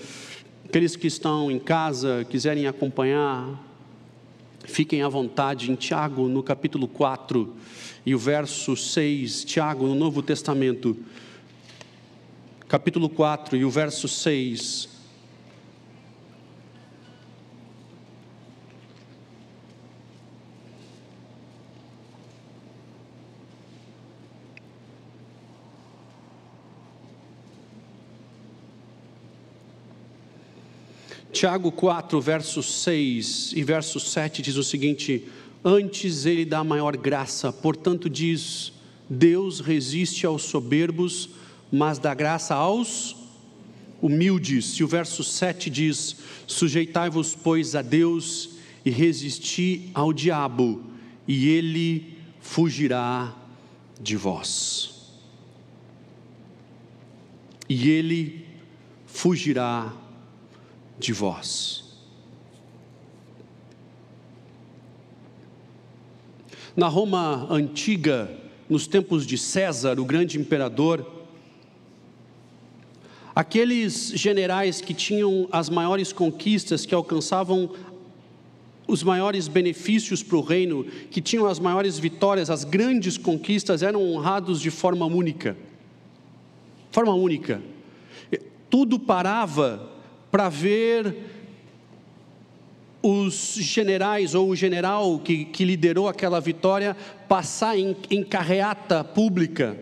aqueles 0.64 0.96
que 0.96 1.08
estão 1.08 1.52
em 1.52 1.60
casa, 1.60 2.26
quiserem 2.30 2.68
acompanhar, 2.68 3.62
fiquem 4.64 5.02
à 5.02 5.10
vontade 5.10 5.70
em 5.70 5.76
Tiago, 5.76 6.30
no 6.30 6.42
capítulo 6.42 6.88
4 6.88 7.54
e 8.06 8.16
o 8.16 8.18
verso 8.18 8.78
6, 8.78 9.44
Tiago, 9.44 9.86
no 9.86 9.94
Novo 9.94 10.22
Testamento, 10.22 10.96
capítulo 12.68 13.08
4 13.10 13.56
e 13.56 13.64
o 13.64 13.70
verso 13.70 14.08
6. 14.08 14.90
Tiago 31.32 31.70
4, 31.70 32.22
verso 32.22 32.64
6 32.64 33.54
e 33.56 33.64
verso 33.64 34.00
7 34.00 34.42
diz 34.42 34.56
o 34.56 34.64
seguinte: 34.64 35.28
Antes 35.64 36.26
ele 36.26 36.46
dá 36.46 36.64
maior 36.64 36.96
graça, 36.96 37.52
portanto 37.52 38.10
diz: 38.10 38.72
Deus 39.10 39.60
resiste 39.60 40.26
aos 40.26 40.44
soberbos, 40.44 41.30
mas 41.72 42.00
dá 42.00 42.14
graça 42.14 42.56
aos 42.56 43.16
humildes. 44.02 44.74
E 44.74 44.84
o 44.84 44.88
verso 44.88 45.24
7 45.24 45.70
diz: 45.70 46.18
Sujeitai-vos, 46.48 47.36
pois, 47.36 47.76
a 47.76 47.82
Deus 47.82 48.52
e 48.86 48.90
resisti 48.90 49.90
ao 49.94 50.14
diabo, 50.14 50.84
e 51.28 51.50
ele 51.50 52.18
fugirá 52.40 53.36
de 54.00 54.16
vós. 54.16 54.94
E 57.68 57.90
ele 57.90 58.46
fugirá 59.08 59.92
de 61.00 61.12
vós. 61.12 61.84
Na 66.76 66.88
Roma 66.88 67.48
antiga, 67.50 68.30
nos 68.70 68.86
tempos 68.86 69.26
de 69.26 69.38
César, 69.38 70.00
o 70.00 70.06
grande 70.06 70.38
imperador, 70.38 71.25
aqueles 73.36 74.14
generais 74.16 74.80
que 74.80 74.94
tinham 74.94 75.48
as 75.52 75.70
maiores 75.70 76.14
conquistas, 76.14 76.86
que 76.86 76.96
alcançavam 76.96 77.70
os 78.88 79.04
maiores 79.04 79.48
benefícios 79.48 80.24
para 80.24 80.38
o 80.38 80.42
reino, 80.42 80.86
que 81.12 81.20
tinham 81.20 81.46
as 81.46 81.60
maiores 81.60 82.00
vitórias, 82.00 82.50
as 82.50 82.64
grandes 82.64 83.18
conquistas, 83.18 83.84
eram 83.84 84.02
honrados 84.02 84.62
de 84.62 84.72
forma 84.72 85.06
única. 85.06 85.58
Forma 86.92 87.14
única. 87.14 87.62
Tudo 88.70 88.98
parava 88.98 89.92
para 90.32 90.48
ver 90.48 91.16
os 93.02 93.56
generais 93.60 94.34
ou 94.34 94.50
o 94.50 94.56
general 94.56 95.20
que, 95.20 95.46
que 95.46 95.66
liderou 95.66 96.08
aquela 96.08 96.40
vitória 96.40 96.96
passar 97.28 97.78
em, 97.78 97.96
em 98.10 98.24
carreata 98.24 99.04
pública, 99.04 99.78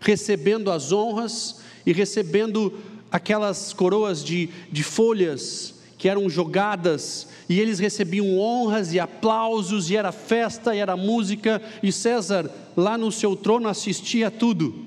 recebendo 0.00 0.70
as 0.70 0.92
honras 0.92 1.62
e 1.86 1.92
recebendo 1.92 2.72
aquelas 3.10 3.72
coroas 3.72 4.24
de, 4.24 4.48
de 4.70 4.82
folhas 4.82 5.74
que 5.98 6.08
eram 6.08 6.28
jogadas, 6.28 7.28
e 7.48 7.58
eles 7.58 7.78
recebiam 7.78 8.38
honras 8.38 8.92
e 8.92 9.00
aplausos, 9.00 9.90
e 9.90 9.96
era 9.96 10.12
festa, 10.12 10.74
e 10.74 10.78
era 10.78 10.96
música, 10.96 11.62
e 11.82 11.90
César, 11.90 12.50
lá 12.76 12.98
no 12.98 13.10
seu 13.10 13.34
trono, 13.34 13.68
assistia 13.68 14.28
a 14.28 14.30
tudo. 14.30 14.84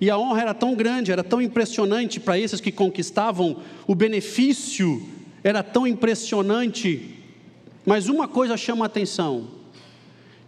E 0.00 0.10
a 0.10 0.18
honra 0.18 0.42
era 0.42 0.54
tão 0.54 0.74
grande, 0.74 1.10
era 1.10 1.24
tão 1.24 1.40
impressionante 1.40 2.20
para 2.20 2.38
esses 2.38 2.60
que 2.60 2.70
conquistavam, 2.70 3.56
o 3.86 3.94
benefício 3.94 5.02
era 5.42 5.62
tão 5.62 5.86
impressionante. 5.86 7.14
Mas 7.86 8.08
uma 8.08 8.28
coisa 8.28 8.56
chama 8.56 8.84
a 8.84 8.86
atenção: 8.86 9.48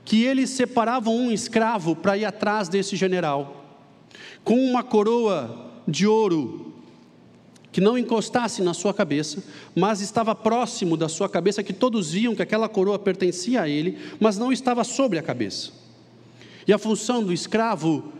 que 0.04 0.24
eles 0.24 0.50
separavam 0.50 1.16
um 1.16 1.30
escravo 1.30 1.96
para 1.96 2.18
ir 2.18 2.24
atrás 2.24 2.68
desse 2.68 2.96
general, 2.96 3.57
com 4.44 4.58
uma 4.58 4.82
coroa 4.82 5.82
de 5.86 6.06
ouro, 6.06 6.72
que 7.70 7.80
não 7.80 7.98
encostasse 7.98 8.62
na 8.62 8.74
sua 8.74 8.94
cabeça, 8.94 9.44
mas 9.74 10.00
estava 10.00 10.34
próximo 10.34 10.96
da 10.96 11.08
sua 11.08 11.28
cabeça, 11.28 11.62
que 11.62 11.72
todos 11.72 12.12
viam 12.12 12.34
que 12.34 12.42
aquela 12.42 12.68
coroa 12.68 12.98
pertencia 12.98 13.62
a 13.62 13.68
ele, 13.68 13.98
mas 14.18 14.38
não 14.38 14.50
estava 14.50 14.82
sobre 14.84 15.18
a 15.18 15.22
cabeça. 15.22 15.72
E 16.66 16.72
a 16.72 16.78
função 16.78 17.22
do 17.22 17.32
escravo 17.32 18.12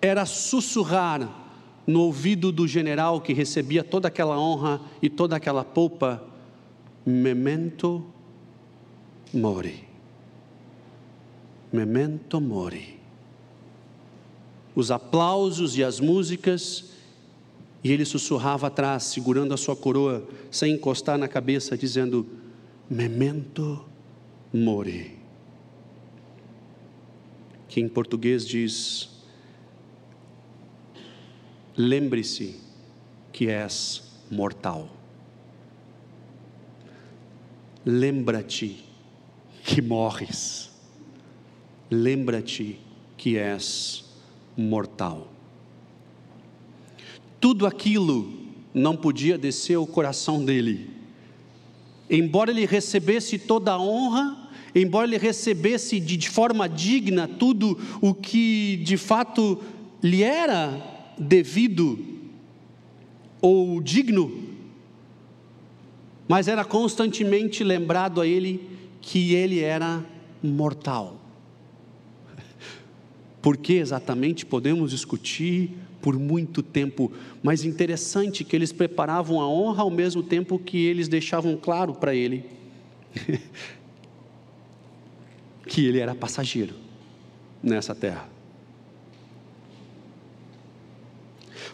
era 0.00 0.24
sussurrar 0.24 1.28
no 1.86 2.02
ouvido 2.02 2.52
do 2.52 2.68
general 2.68 3.20
que 3.20 3.32
recebia 3.32 3.82
toda 3.82 4.08
aquela 4.08 4.38
honra 4.38 4.80
e 5.02 5.10
toda 5.10 5.36
aquela 5.36 5.64
polpa: 5.64 6.22
Memento 7.04 8.06
mori. 9.32 9.84
Memento 11.72 12.40
mori. 12.40 12.99
Os 14.74 14.90
aplausos 14.90 15.76
e 15.76 15.84
as 15.84 16.00
músicas, 16.00 16.90
e 17.82 17.90
ele 17.90 18.04
sussurrava 18.04 18.66
atrás, 18.66 19.04
segurando 19.04 19.54
a 19.54 19.56
sua 19.56 19.74
coroa, 19.74 20.26
sem 20.50 20.74
encostar 20.74 21.18
na 21.18 21.28
cabeça, 21.28 21.76
dizendo: 21.76 22.26
Memento 22.88 23.84
mori. 24.52 25.18
Que 27.68 27.80
em 27.80 27.88
português 27.88 28.46
diz: 28.46 29.08
Lembre-se 31.76 32.56
que 33.32 33.48
és 33.48 34.02
mortal. 34.30 34.88
Lembra-te 37.84 38.84
que 39.64 39.80
morres 39.80 40.70
lembra-te 41.90 42.78
que 43.16 43.36
és 43.36 44.04
mortal. 44.04 44.09
Tudo 47.40 47.66
aquilo 47.66 48.32
não 48.74 48.96
podia 48.96 49.38
descer 49.38 49.74
ao 49.76 49.86
coração 49.86 50.44
dele. 50.44 50.90
Embora 52.08 52.50
ele 52.50 52.66
recebesse 52.66 53.38
toda 53.38 53.72
a 53.72 53.80
honra, 53.80 54.50
embora 54.74 55.06
ele 55.06 55.18
recebesse 55.18 55.98
de 56.00 56.28
forma 56.28 56.68
digna 56.68 57.26
tudo 57.26 57.78
o 58.00 58.12
que 58.14 58.76
de 58.84 58.96
fato 58.96 59.60
lhe 60.02 60.22
era 60.22 60.76
devido 61.18 61.98
ou 63.40 63.80
digno, 63.80 64.48
mas 66.28 66.46
era 66.48 66.64
constantemente 66.64 67.64
lembrado 67.64 68.20
a 68.20 68.26
ele 68.26 68.68
que 69.00 69.34
ele 69.34 69.60
era 69.60 70.04
mortal. 70.42 71.16
Por 73.42 73.56
que 73.56 73.74
exatamente 73.74 74.44
podemos 74.44 74.90
discutir 74.90 75.70
por 76.00 76.18
muito 76.18 76.62
tempo, 76.62 77.12
mas 77.42 77.64
interessante 77.64 78.42
que 78.44 78.56
eles 78.56 78.72
preparavam 78.72 79.40
a 79.40 79.48
honra 79.48 79.82
ao 79.82 79.90
mesmo 79.90 80.22
tempo 80.22 80.58
que 80.58 80.78
eles 80.78 81.08
deixavam 81.08 81.56
claro 81.56 81.94
para 81.94 82.14
ele 82.14 82.44
que 85.66 85.84
ele 85.86 85.98
era 85.98 86.14
passageiro 86.14 86.74
nessa 87.62 87.94
terra. 87.94 88.28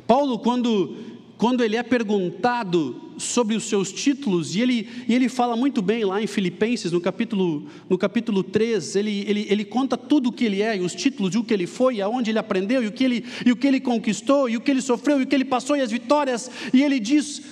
Paulo, 0.07 0.39
quando 0.39 0.97
quando 1.37 1.63
ele 1.63 1.77
é 1.77 1.83
perguntado 1.83 3.06
sobre 3.19 3.57
os 3.57 3.65
seus 3.65 3.93
títulos, 3.93 4.55
e 4.55 4.61
ele, 4.61 4.89
e 5.09 5.15
ele 5.15 5.29
fala 5.29 5.57
muito 5.57 5.81
bem 5.83 6.05
lá 6.05 6.23
em 6.23 6.27
Filipenses, 6.27 6.93
no 6.93 7.01
capítulo, 7.01 7.67
no 7.89 7.99
capítulo 7.99 8.43
3, 8.43 8.97
ele, 8.97 9.25
ele, 9.27 9.47
ele 9.49 9.65
conta 9.65 9.97
tudo 9.97 10.29
o 10.29 10.33
que 10.33 10.45
ele 10.45 10.63
é, 10.63 10.77
e 10.77 10.81
os 10.81 10.95
títulos, 10.95 11.35
e 11.35 11.39
o 11.39 11.45
que 11.45 11.55
ele 11.55 11.67
foi, 11.67 11.97
e 11.97 12.03
aonde 12.03 12.31
ele 12.31 12.39
aprendeu, 12.39 12.83
e 12.83 12.87
o, 12.87 12.93
que 12.93 13.05
ele, 13.05 13.25
e 13.45 13.53
o 13.53 13.57
que 13.57 13.67
ele 13.67 13.81
conquistou, 13.81 14.49
e 14.49 14.57
o 14.57 14.61
que 14.61 14.71
ele 14.71 14.83
sofreu, 14.83 15.21
e 15.21 15.25
o 15.25 15.27
que 15.27 15.35
ele 15.35 15.45
passou, 15.45 15.77
e 15.77 15.81
as 15.81 15.91
vitórias, 15.91 16.51
e 16.73 16.83
ele 16.83 16.99
diz 17.01 17.43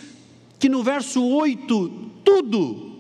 que 0.59 0.69
no 0.69 0.83
verso 0.83 1.23
8, 1.23 1.91
tudo 2.25 2.94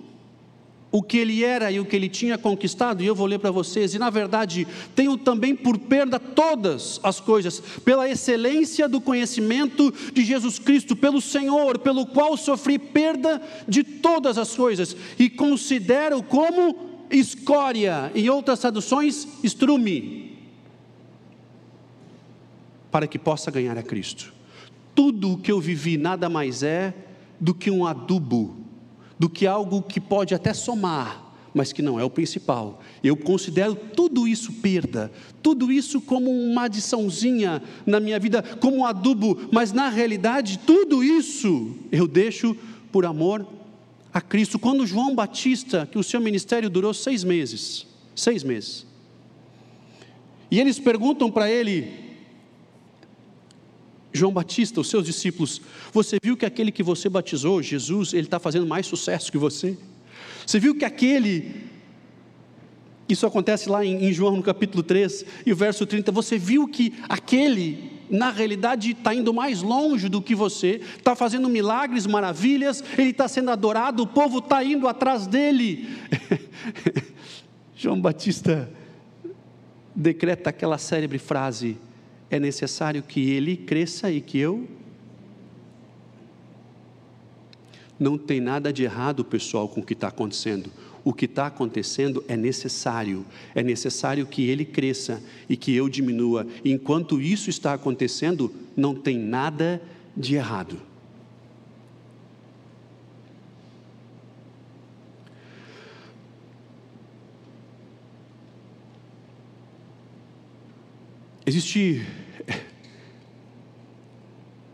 o 0.94 1.02
que 1.02 1.18
ele 1.18 1.42
era 1.42 1.72
e 1.72 1.80
o 1.80 1.85
que 1.85 1.96
ele 1.96 2.09
tinha 2.09 2.38
conquistado, 2.38 3.02
e 3.02 3.07
eu 3.07 3.16
vou 3.16 3.26
ler 3.26 3.40
para 3.40 3.50
vocês, 3.50 3.94
e 3.94 3.98
na 3.98 4.11
verdade 4.11 4.64
tenho 4.94 5.18
também 5.18 5.52
por 5.52 5.76
perda 5.76 6.20
todas 6.20 7.00
as 7.02 7.18
coisas, 7.18 7.59
pela 7.85 8.09
excelência 8.09 8.88
do 8.88 9.00
conhecimento 9.00 9.92
de 10.12 10.24
Jesus 10.24 10.57
Cristo, 10.61 10.94
pelo 10.94 11.20
Senhor, 11.20 11.80
pelo 11.80 12.07
qual 12.07 12.37
sofri 12.37 12.78
perda 12.78 13.42
de 13.66 13.83
todas 13.83 14.38
as 14.38 14.54
coisas, 14.54 14.96
e 15.18 15.28
considero 15.28 16.22
como 16.22 16.76
escória, 17.11 18.12
em 18.14 18.28
outras 18.28 18.61
traduções, 18.61 19.26
estrume, 19.42 20.38
para 22.92 23.09
que 23.09 23.18
possa 23.18 23.50
ganhar 23.50 23.76
a 23.76 23.83
Cristo. 23.83 24.33
Tudo 24.94 25.33
o 25.33 25.38
que 25.38 25.50
eu 25.50 25.61
vivi 25.61 25.96
nada 25.96 26.28
mais 26.28 26.62
é 26.62 26.94
do 27.40 27.52
que 27.52 27.68
um 27.68 27.85
adubo 27.85 28.63
do 29.18 29.29
que 29.29 29.46
algo 29.46 29.83
que 29.83 30.00
pode 30.00 30.35
até 30.35 30.53
somar, 30.53 31.22
mas 31.53 31.72
que 31.72 31.83
não 31.83 31.98
é 31.98 32.05
o 32.05 32.11
principal. 32.11 32.81
Eu 33.03 33.16
considero 33.16 33.74
tudo 33.74 34.27
isso 34.27 34.53
perda, 34.55 35.12
tudo 35.42 35.70
isso 35.70 36.00
como 36.00 36.31
uma 36.31 36.64
adiçãozinha 36.64 37.62
na 37.87 38.00
minha 38.00 38.18
vida, 38.18 38.42
como 38.61 38.79
um 38.79 38.87
adubo, 38.87 39.48
mas 39.53 39.72
na 39.72 39.88
realidade 39.88 40.59
tudo 40.59 41.03
isso 41.03 41.77
eu 41.92 42.09
deixo 42.09 42.57
por 42.90 43.07
amor 43.07 43.46
a 44.12 44.20
Cristo. 44.20 44.59
Quando 44.59 44.87
João 44.87 45.14
Batista, 45.14 45.88
que 45.90 45.98
o 45.98 46.03
seu 46.03 46.20
ministério 46.20 46.68
durou 46.68 46.92
seis 46.92 47.22
meses, 47.22 47.87
seis 48.14 48.42
meses, 48.42 48.87
e 50.50 50.61
eles 50.61 50.79
perguntam 50.79 51.31
para 51.31 51.50
ele, 51.50 52.04
João 54.14 54.33
Batista, 54.33 54.81
os 54.81 54.88
seus 54.88 55.05
discípulos, 55.05 55.61
você 55.92 56.18
viu 56.22 56.37
que 56.37 56.46
aquele 56.46 56.70
que 56.70 56.85
você 56.85 57.09
batizou, 57.09 57.61
Jesus, 57.61 58.12
ele 58.12 58.29
está 58.29 58.38
fazendo 58.38 58.64
mais 58.64 58.87
sucesso 58.87 59.31
que 59.31 59.37
você? 59.37 59.77
Você 60.46 60.61
viu 60.61 60.77
que 60.77 60.85
aquele, 60.85 61.68
isso 63.09 63.27
acontece 63.27 63.68
lá 63.68 63.85
em, 63.85 64.05
em 64.05 64.12
João 64.12 64.37
no 64.37 64.42
capítulo 64.42 64.85
3 64.85 65.24
e 65.44 65.53
o 65.53 65.57
verso 65.57 65.85
30, 65.85 66.12
você 66.12 66.38
viu 66.38 66.68
que 66.68 66.94
aquele, 67.09 67.90
na 68.09 68.31
realidade, 68.31 68.92
está 68.92 69.12
indo 69.12 69.35
mais 69.35 69.62
longe 69.62 70.09
do 70.09 70.22
que 70.22 70.37
você, 70.37 70.81
está 70.96 71.16
fazendo 71.16 71.48
milagres, 71.48 72.07
maravilhas, 72.07 72.85
ele 72.96 73.11
está 73.11 73.27
sendo 73.27 73.50
adorado, 73.50 74.05
o 74.05 74.07
povo 74.07 74.38
está 74.38 74.62
indo 74.62 74.87
atrás 74.87 75.27
dele. 75.27 75.88
João 77.74 78.00
Batista 78.00 78.70
decreta 79.92 80.50
aquela 80.50 80.79
célebre 80.79 81.18
frase: 81.18 81.77
é 82.35 82.40
necessário 82.40 83.01
que 83.01 83.31
ele 83.31 83.57
cresça 83.57 84.11
e 84.11 84.20
que 84.20 84.38
eu. 84.38 84.66
Não 87.97 88.18
tem 88.18 88.40
nada 88.40 88.73
de 88.73 88.83
errado, 88.83 89.25
pessoal, 89.25 89.68
com 89.68 89.81
o 89.81 89.85
que 89.85 89.92
está 89.92 90.09
acontecendo. 90.09 90.68
O 91.05 91.12
que 91.12 91.27
está 91.27 91.47
acontecendo 91.47 92.25
é 92.27 92.37
necessário. 92.37 93.25
É 93.55 93.62
necessário 93.62 94.27
que 94.27 94.49
ele 94.49 94.64
cresça 94.64 95.23
e 95.49 95.57
que 95.57 95.77
eu 95.77 95.88
diminua. 95.88 96.44
Enquanto 96.64 97.20
isso 97.20 97.51
está 97.51 97.73
acontecendo, 97.73 98.53
não 98.77 98.97
tem 98.97 99.16
nada 99.16 99.81
de 100.16 100.35
errado. 100.35 100.77
Existe 111.47 112.23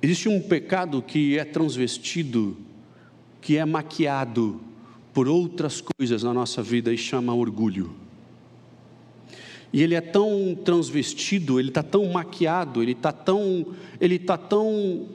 existe 0.03 0.29
um 0.29 0.41
pecado 0.41 1.03
que 1.03 1.39
é 1.39 1.45
transvestido, 1.45 2.57
que 3.41 3.57
é 3.57 3.65
maquiado 3.65 4.61
por 5.13 5.29
outras 5.29 5.81
coisas 5.81 6.23
na 6.23 6.33
nossa 6.33 6.63
vida 6.63 6.93
e 6.93 6.99
chama 6.99 7.35
orgulho. 7.35 7.95
E 9.73 9.83
ele 9.83 9.95
é 9.95 10.01
tão 10.01 10.57
transvestido, 10.65 11.61
ele 11.61 11.69
está 11.69 11.83
tão 11.83 12.05
maquiado, 12.11 12.83
ele 12.83 12.93
está 12.93 13.13
tão, 13.13 13.67
ele 14.01 14.17
está 14.17 14.37
tão 14.37 15.09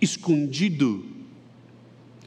escondido 0.00 1.04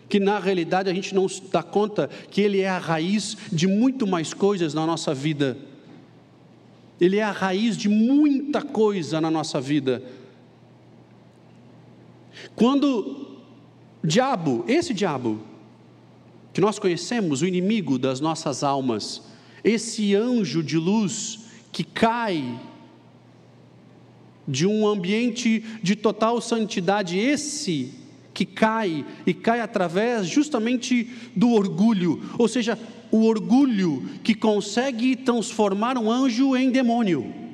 que 0.07 0.19
na 0.19 0.39
realidade 0.39 0.89
a 0.89 0.93
gente 0.93 1.15
não 1.15 1.25
dá 1.51 1.63
conta 1.63 2.09
que 2.29 2.39
ele 2.39 2.61
é 2.61 2.69
a 2.69 2.77
raiz 2.77 3.35
de 3.51 3.67
muito 3.67 4.05
mais 4.05 4.33
coisas 4.33 4.73
na 4.73 4.85
nossa 4.85 5.13
vida 5.13 5.57
ele 6.99 7.17
é 7.17 7.23
a 7.23 7.31
raiz 7.31 7.75
de 7.75 7.89
muita 7.89 8.61
coisa 8.61 9.19
na 9.19 9.29
nossa 9.29 9.59
vida. 9.59 10.01
Quando 12.55 13.37
o 14.03 14.07
diabo, 14.07 14.63
esse 14.67 14.93
diabo, 14.93 15.39
que 16.53 16.61
nós 16.61 16.79
conhecemos, 16.79 17.41
o 17.41 17.47
inimigo 17.47 17.97
das 17.97 18.19
nossas 18.19 18.63
almas, 18.63 19.21
esse 19.63 20.15
anjo 20.15 20.63
de 20.63 20.77
luz 20.77 21.39
que 21.71 21.83
cai 21.83 22.59
de 24.47 24.65
um 24.65 24.87
ambiente 24.87 25.63
de 25.81 25.95
total 25.95 26.39
santidade, 26.39 27.17
esse 27.17 27.93
que 28.33 28.45
cai 28.45 29.05
e 29.25 29.33
cai 29.33 29.59
através 29.59 30.27
justamente 30.27 31.09
do 31.35 31.51
orgulho, 31.51 32.21
ou 32.37 32.47
seja, 32.47 32.77
o 33.11 33.23
orgulho 33.25 34.03
que 34.23 34.35
consegue 34.35 35.15
transformar 35.15 35.97
um 35.97 36.11
anjo 36.11 36.55
em 36.55 36.69
demônio. 36.69 37.44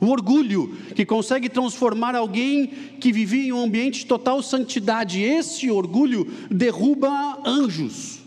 O 0.00 0.06
orgulho 0.06 0.76
que 0.94 1.06
consegue 1.06 1.48
transformar 1.48 2.14
alguém 2.14 2.66
que 3.00 3.12
vivia 3.12 3.44
em 3.44 3.52
um 3.52 3.62
ambiente 3.62 4.00
de 4.00 4.06
total 4.06 4.42
santidade, 4.42 5.22
esse 5.22 5.70
orgulho 5.70 6.26
derruba 6.50 7.40
anjos. 7.44 8.24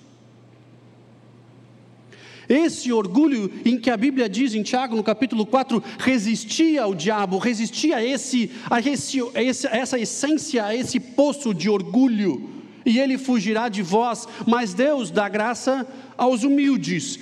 Esse 2.49 2.93
orgulho 2.93 3.51
em 3.65 3.77
que 3.77 3.89
a 3.89 3.97
Bíblia 3.97 4.29
diz 4.29 4.55
em 4.55 4.63
Tiago, 4.63 4.95
no 4.95 5.03
capítulo 5.03 5.45
4, 5.45 5.83
resistia 5.99 6.83
ao 6.83 6.95
diabo, 6.95 7.37
resistia 7.37 7.97
a, 7.97 8.03
esse, 8.03 8.49
a, 8.69 8.79
esse, 8.79 9.19
a 9.69 9.77
essa 9.77 9.99
essência, 9.99 10.63
a 10.63 10.73
esse 10.73 10.99
poço 10.99 11.53
de 11.53 11.69
orgulho, 11.69 12.49
e 12.85 12.99
ele 12.99 13.17
fugirá 13.17 13.67
de 13.67 13.81
vós, 13.81 14.25
mas 14.47 14.73
Deus 14.73 15.11
dá 15.11 15.27
graça 15.27 15.85
aos 16.17 16.43
humildes. 16.43 17.19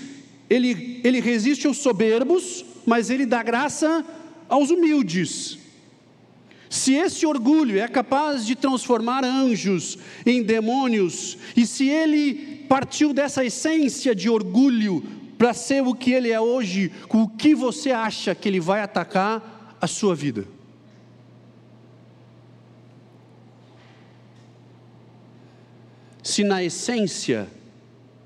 Ele, 0.48 1.02
ele 1.04 1.20
resiste 1.20 1.66
aos 1.66 1.78
soberbos, 1.78 2.64
mas 2.86 3.10
ele 3.10 3.26
dá 3.26 3.42
graça 3.42 4.06
aos 4.48 4.70
humildes. 4.70 5.60
Se 6.70 6.94
esse 6.94 7.26
orgulho 7.26 7.80
é 7.80 7.88
capaz 7.88 8.46
de 8.46 8.56
transformar 8.56 9.24
anjos 9.24 9.98
em 10.26 10.44
demônios, 10.44 11.38
e 11.56 11.66
se 11.66 11.88
ele 11.88 12.66
partiu 12.68 13.14
dessa 13.14 13.46
essência 13.46 14.14
de 14.14 14.30
orgulho 14.30 15.04
para 15.38 15.54
ser 15.54 15.84
o 15.84 15.94
que 15.94 16.12
ele 16.12 16.32
é 16.32 16.40
hoje, 16.40 16.92
com 17.08 17.24
o 17.24 17.30
que 17.30 17.54
você 17.54 17.92
acha 17.92 18.34
que 18.34 18.50
ele 18.50 18.60
vai 18.60 18.82
atacar 18.82 19.78
a 19.80 19.88
sua 19.88 20.16
vida? 20.16 20.46
Se 26.24 26.44
na 26.44 26.64
essência 26.64 27.48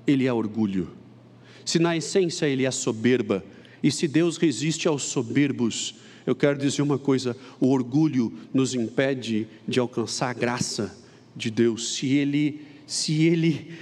ele 0.06 0.26
é 0.26 0.32
orgulho, 0.32 0.90
se 1.64 1.78
na 1.78 1.96
essência 1.96 2.46
ele 2.46 2.64
é 2.64 2.70
soberba, 2.70 3.44
e 3.82 3.92
se 3.92 4.08
Deus 4.08 4.36
resiste 4.36 4.88
aos 4.88 5.02
soberbos, 5.02 5.94
eu 6.26 6.34
quero 6.34 6.58
dizer 6.58 6.82
uma 6.82 6.98
coisa: 6.98 7.36
o 7.58 7.68
orgulho 7.68 8.32
nos 8.52 8.74
impede 8.74 9.46
de 9.66 9.80
alcançar 9.80 10.30
a 10.30 10.34
graça 10.34 10.96
de 11.36 11.50
Deus. 11.50 11.94
Se 11.94 12.14
ele, 12.14 12.62
se 12.86 13.24
ele, 13.24 13.72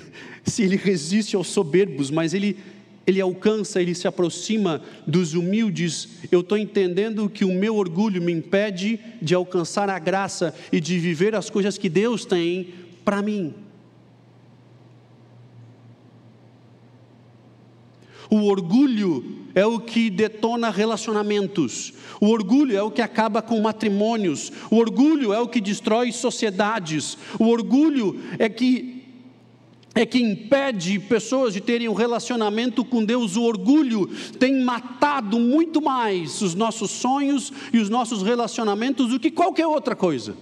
se 0.44 0.62
ele 0.62 0.76
resiste 0.76 1.36
aos 1.36 1.48
soberbos, 1.48 2.10
mas 2.10 2.34
ele 2.34 2.56
ele 3.08 3.22
alcança, 3.22 3.80
ele 3.80 3.94
se 3.94 4.06
aproxima 4.06 4.82
dos 5.06 5.32
humildes, 5.32 6.10
eu 6.30 6.40
estou 6.40 6.58
entendendo 6.58 7.26
que 7.30 7.42
o 7.42 7.54
meu 7.54 7.76
orgulho 7.76 8.20
me 8.20 8.30
impede 8.30 9.00
de 9.22 9.34
alcançar 9.34 9.88
a 9.88 9.98
graça 9.98 10.54
e 10.70 10.78
de 10.78 10.98
viver 10.98 11.34
as 11.34 11.48
coisas 11.48 11.78
que 11.78 11.88
Deus 11.88 12.26
tem 12.26 12.68
para 13.06 13.22
mim. 13.22 13.54
O 18.30 18.46
orgulho 18.46 19.24
é 19.54 19.64
o 19.64 19.80
que 19.80 20.10
detona 20.10 20.70
relacionamentos, 20.70 21.92
o 22.20 22.28
orgulho 22.28 22.76
é 22.76 22.82
o 22.82 22.90
que 22.90 23.02
acaba 23.02 23.40
com 23.40 23.60
matrimônios, 23.60 24.52
o 24.70 24.76
orgulho 24.76 25.32
é 25.32 25.40
o 25.40 25.48
que 25.48 25.60
destrói 25.60 26.12
sociedades, 26.12 27.16
o 27.38 27.48
orgulho 27.48 28.20
é 28.38 28.48
que 28.48 28.98
é 29.94 30.06
que 30.06 30.20
impede 30.20 31.00
pessoas 31.00 31.54
de 31.54 31.60
terem 31.60 31.88
um 31.88 31.94
relacionamento 31.94 32.84
com 32.84 33.04
Deus. 33.04 33.34
O 33.34 33.42
orgulho 33.42 34.06
tem 34.38 34.62
matado 34.62 35.40
muito 35.40 35.82
mais 35.82 36.40
os 36.40 36.54
nossos 36.54 36.92
sonhos 36.92 37.52
e 37.72 37.78
os 37.78 37.90
nossos 37.90 38.22
relacionamentos 38.22 39.08
do 39.08 39.18
que 39.18 39.28
qualquer 39.28 39.66
outra 39.66 39.96
coisa. 39.96 40.36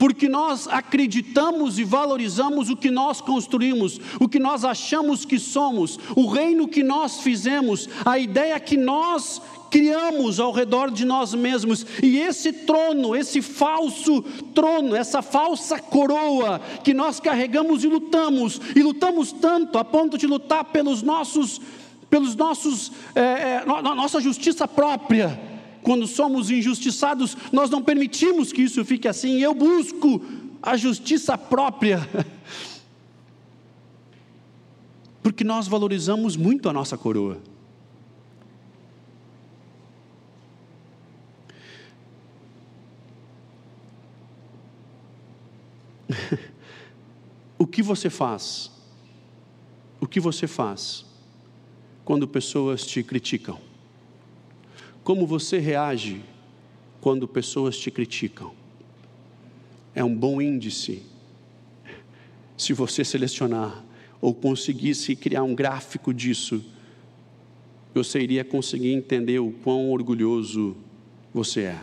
Porque 0.00 0.30
nós 0.30 0.66
acreditamos 0.66 1.78
e 1.78 1.84
valorizamos 1.84 2.70
o 2.70 2.76
que 2.76 2.90
nós 2.90 3.20
construímos, 3.20 4.00
o 4.18 4.26
que 4.26 4.38
nós 4.38 4.64
achamos 4.64 5.26
que 5.26 5.38
somos, 5.38 5.98
o 6.16 6.26
reino 6.26 6.66
que 6.66 6.82
nós 6.82 7.20
fizemos, 7.20 7.86
a 8.02 8.18
ideia 8.18 8.58
que 8.58 8.78
nós 8.78 9.42
criamos 9.70 10.40
ao 10.40 10.52
redor 10.52 10.90
de 10.90 11.04
nós 11.04 11.34
mesmos, 11.34 11.84
e 12.02 12.18
esse 12.18 12.50
trono, 12.50 13.14
esse 13.14 13.42
falso 13.42 14.22
trono, 14.54 14.96
essa 14.96 15.20
falsa 15.20 15.78
coroa 15.78 16.62
que 16.82 16.94
nós 16.94 17.20
carregamos 17.20 17.84
e 17.84 17.86
lutamos, 17.86 18.58
e 18.74 18.82
lutamos 18.82 19.32
tanto 19.32 19.76
a 19.76 19.84
ponto 19.84 20.16
de 20.16 20.26
lutar 20.26 20.64
pelos 20.64 21.02
nossos, 21.02 21.60
pelos 22.08 22.34
nossos, 22.34 22.90
é, 23.14 23.20
é, 23.20 23.64
nossa 23.66 24.18
justiça 24.18 24.66
própria 24.66 25.49
quando 25.82 26.06
somos 26.06 26.50
injustiçados, 26.50 27.36
nós 27.52 27.70
não 27.70 27.82
permitimos 27.82 28.52
que 28.52 28.62
isso 28.62 28.84
fique 28.84 29.08
assim. 29.08 29.40
Eu 29.40 29.54
busco 29.54 30.22
a 30.62 30.76
justiça 30.76 31.38
própria. 31.38 32.00
Porque 35.22 35.44
nós 35.44 35.68
valorizamos 35.68 36.36
muito 36.36 36.68
a 36.68 36.72
nossa 36.72 36.96
coroa. 36.98 37.40
o 47.58 47.66
que 47.66 47.82
você 47.82 48.10
faz? 48.10 48.70
O 50.00 50.06
que 50.06 50.20
você 50.20 50.46
faz 50.46 51.04
quando 52.04 52.26
pessoas 52.26 52.84
te 52.84 53.02
criticam? 53.02 53.69
Como 55.10 55.26
você 55.26 55.58
reage 55.58 56.22
quando 57.00 57.26
pessoas 57.26 57.76
te 57.76 57.90
criticam? 57.90 58.52
É 59.92 60.04
um 60.04 60.14
bom 60.14 60.40
índice 60.40 61.02
se 62.56 62.72
você 62.72 63.04
selecionar 63.04 63.84
ou 64.20 64.32
conseguisse 64.32 65.16
criar 65.16 65.42
um 65.42 65.52
gráfico 65.52 66.14
disso, 66.14 66.64
você 67.92 68.20
iria 68.20 68.44
conseguir 68.44 68.92
entender 68.92 69.40
o 69.40 69.50
quão 69.50 69.90
orgulhoso 69.90 70.76
você 71.34 71.62
é. 71.62 71.80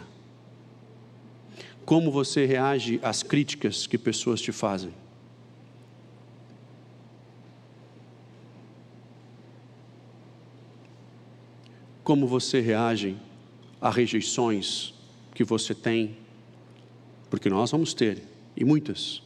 Como 1.85 2.09
você 2.09 2.45
reage 2.45 2.97
às 3.03 3.23
críticas 3.23 3.85
que 3.85 3.97
pessoas 3.97 4.39
te 4.39 4.53
fazem. 4.53 4.93
Como 12.07 12.25
você 12.25 12.61
reage 12.61 13.17
a 13.81 13.89
rejeições 13.89 14.93
que 15.35 15.43
você 15.43 15.75
tem, 15.75 16.15
porque 17.29 17.49
nós 17.49 17.69
vamos 17.69 17.93
ter, 17.93 18.23
e 18.55 18.63
muitas. 18.63 19.21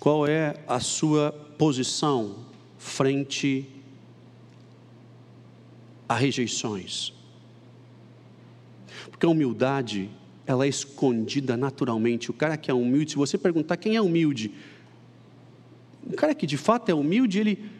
Qual 0.00 0.26
é 0.26 0.56
a 0.66 0.80
sua 0.80 1.30
posição 1.56 2.34
frente 2.76 3.64
a 6.08 6.16
rejeições? 6.16 7.12
Porque 9.08 9.24
a 9.24 9.28
humildade, 9.28 10.10
ela 10.44 10.64
é 10.64 10.68
escondida 10.68 11.56
naturalmente. 11.56 12.28
O 12.28 12.34
cara 12.34 12.56
que 12.56 12.72
é 12.72 12.74
humilde, 12.74 13.12
se 13.12 13.16
você 13.16 13.38
perguntar 13.38 13.76
quem 13.76 13.94
é 13.94 14.02
humilde, 14.02 14.50
o 16.04 16.16
cara 16.16 16.34
que 16.34 16.44
de 16.44 16.56
fato 16.56 16.88
é 16.88 16.94
humilde, 16.94 17.38
ele 17.38 17.70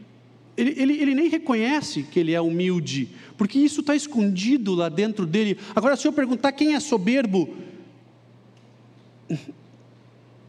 ele, 0.56 0.74
ele, 0.76 0.92
ele, 1.00 1.14
nem 1.14 1.28
reconhece 1.28 2.02
que 2.02 2.20
ele 2.20 2.32
é 2.32 2.40
humilde, 2.40 3.08
porque 3.38 3.58
isso 3.58 3.80
está 3.80 3.96
escondido 3.96 4.74
lá 4.74 4.88
dentro 4.88 5.24
dele. 5.24 5.58
Agora, 5.74 5.96
se 5.96 6.06
eu 6.06 6.12
perguntar 6.12 6.52
quem 6.52 6.74
é 6.74 6.80
soberbo, 6.80 7.48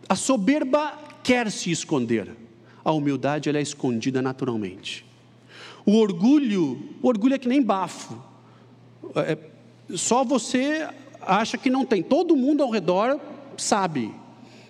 a 0.10 0.16
soberba 0.16 1.00
quer 1.24 1.50
se 1.50 1.72
esconder, 1.72 2.36
a 2.84 2.92
humildade 2.92 3.48
ela 3.48 3.60
é 3.60 3.62
escondida 3.62 4.22
naturalmente. 4.22 5.06
O 5.86 5.98
orgulho, 5.98 6.96
o 7.02 7.08
orgulho 7.08 7.36
é 7.36 7.39
que 7.39 7.48
nem 7.48 7.62
bafo, 7.62 8.22
é, 9.16 9.38
só 9.96 10.24
você 10.24 10.88
acha 11.22 11.58
que 11.58 11.70
não 11.70 11.86
tem, 11.86 12.04
todo 12.04 12.36
mundo 12.36 12.62
ao 12.62 12.70
redor 12.70 13.20
sabe, 13.58 14.13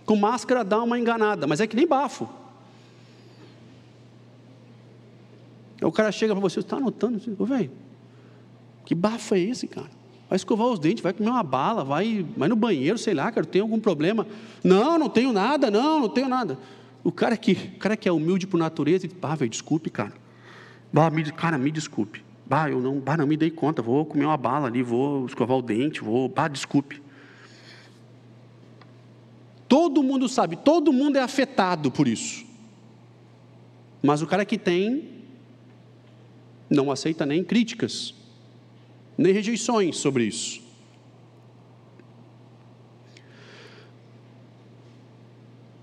com 0.05 0.15
máscara 0.15 0.63
dá 0.63 0.81
uma 0.81 0.99
enganada, 0.99 1.47
mas 1.47 1.59
é 1.59 1.67
que 1.67 1.75
nem 1.75 1.87
bafo. 1.87 2.27
O 5.85 5.91
cara 5.91 6.11
chega 6.11 6.33
para 6.33 6.41
você, 6.41 6.59
está 6.59 6.77
anotando? 6.77 7.21
Ô, 7.37 7.45
velho, 7.45 7.71
que 8.85 8.95
bafo 8.95 9.35
é 9.35 9.39
esse, 9.39 9.67
cara? 9.67 9.89
Vai 10.29 10.37
escovar 10.37 10.67
os 10.67 10.79
dentes, 10.79 11.03
vai 11.03 11.13
comer 11.13 11.29
uma 11.29 11.43
bala, 11.43 11.83
vai, 11.83 12.25
vai 12.35 12.49
no 12.49 12.55
banheiro, 12.55 12.97
sei 12.97 13.13
lá, 13.13 13.31
cara, 13.31 13.45
tem 13.45 13.61
algum 13.61 13.79
problema? 13.79 14.25
Não, 14.63 14.97
não 14.97 15.09
tenho 15.09 15.31
nada, 15.31 15.69
não, 15.69 15.99
não 15.99 16.09
tenho 16.09 16.27
nada. 16.27 16.57
O 17.03 17.11
cara 17.11 17.37
que, 17.37 17.51
o 17.75 17.77
cara 17.77 17.97
que 17.97 18.07
é 18.07 18.11
humilde 18.11 18.47
por 18.47 18.57
natureza, 18.57 19.05
ele, 19.05 19.15
velho, 19.37 19.49
desculpe, 19.49 19.89
cara. 19.89 20.13
Bah, 20.91 21.09
me, 21.09 21.23
cara, 21.31 21.57
me 21.57 21.69
desculpe. 21.69 22.23
Bah, 22.45 22.69
eu 22.69 22.79
não, 22.79 22.99
bah, 22.99 23.17
não 23.17 23.27
me 23.27 23.37
dei 23.37 23.51
conta, 23.51 23.81
vou 23.81 24.05
comer 24.05 24.25
uma 24.25 24.37
bala 24.37 24.67
ali, 24.67 24.81
vou 24.81 25.25
escovar 25.25 25.57
o 25.57 25.61
dente, 25.61 26.01
vou, 26.01 26.29
bah, 26.29 26.47
desculpe. 26.47 27.01
Todo 29.67 30.03
mundo 30.03 30.29
sabe, 30.29 30.55
todo 30.55 30.93
mundo 30.93 31.17
é 31.17 31.21
afetado 31.21 31.89
por 31.91 32.07
isso. 32.07 32.45
Mas 34.01 34.21
o 34.21 34.27
cara 34.27 34.45
que 34.45 34.57
tem, 34.57 35.12
não 36.69 36.91
aceita 36.91 37.25
nem 37.25 37.43
críticas, 37.43 38.13
nem 39.17 39.33
rejeições 39.33 39.97
sobre 39.97 40.25
isso. 40.25 40.61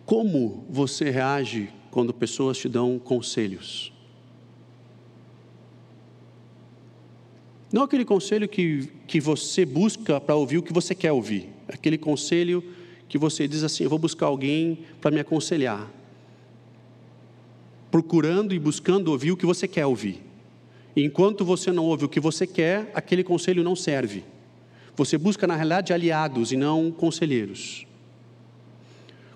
Como 0.05 0.65
você 0.69 1.09
reage 1.11 1.71
quando 1.91 2.13
pessoas 2.13 2.59
te 2.59 2.69
dão 2.69 2.99
conselhos. 2.99 3.93
Não 7.73 7.83
aquele 7.83 8.05
conselho 8.05 8.49
que, 8.49 8.89
que 9.07 9.21
você 9.21 9.65
busca 9.65 10.21
para 10.21 10.35
ouvir 10.35 10.59
o 10.59 10.63
que 10.63 10.73
você 10.73 10.95
quer 10.95 11.13
ouvir. 11.13 11.49
Aquele 11.69 11.97
conselho 11.97 12.65
que 13.09 13.17
você 13.17 13.47
diz 13.47 13.63
assim: 13.63 13.85
eu 13.85 13.91
vou 13.91 13.99
buscar 13.99 14.27
alguém 14.27 14.81
para 15.01 15.11
me 15.11 15.21
aconselhar. 15.21 15.89
Procurando 17.91 18.55
e 18.55 18.59
buscando 18.59 19.09
ouvir 19.09 19.33
o 19.33 19.37
que 19.37 19.47
você 19.47 19.69
quer 19.69 19.87
ouvir. 19.87 20.30
Enquanto 20.97 21.45
você 21.45 21.71
não 21.71 21.85
ouve 21.85 22.05
o 22.05 22.09
que 22.09 22.21
você 22.21 22.47
quer, 22.47 22.91
aquele 22.95 23.23
conselho 23.23 23.63
não 23.63 23.77
serve. 23.77 24.25
Você 24.97 25.17
busca, 25.17 25.47
na 25.47 25.55
realidade, 25.55 25.93
aliados 25.93 26.53
e 26.53 26.57
não 26.57 26.91
conselheiros. 26.91 27.87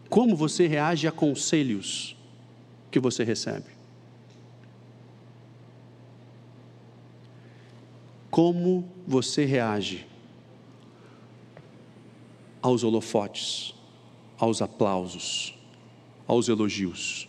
Como 0.08 0.36
você 0.36 0.66
reage 0.66 1.06
a 1.06 1.12
conselhos 1.12 2.16
que 2.90 2.98
você 2.98 3.24
recebe? 3.24 3.66
Como 8.30 8.88
você 9.06 9.44
reage 9.44 10.06
aos 12.60 12.82
holofotes, 12.82 13.74
aos 14.36 14.60
aplausos, 14.60 15.56
aos 16.26 16.48
elogios? 16.48 17.28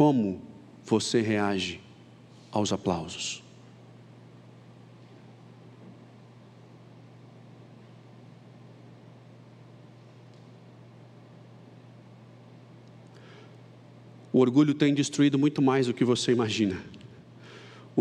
Como 0.00 0.40
você 0.82 1.20
reage 1.20 1.78
aos 2.50 2.72
aplausos? 2.72 3.42
O 14.32 14.38
orgulho 14.38 14.72
tem 14.72 14.94
destruído 14.94 15.38
muito 15.38 15.60
mais 15.60 15.86
do 15.86 15.92
que 15.92 16.02
você 16.02 16.32
imagina. 16.32 16.82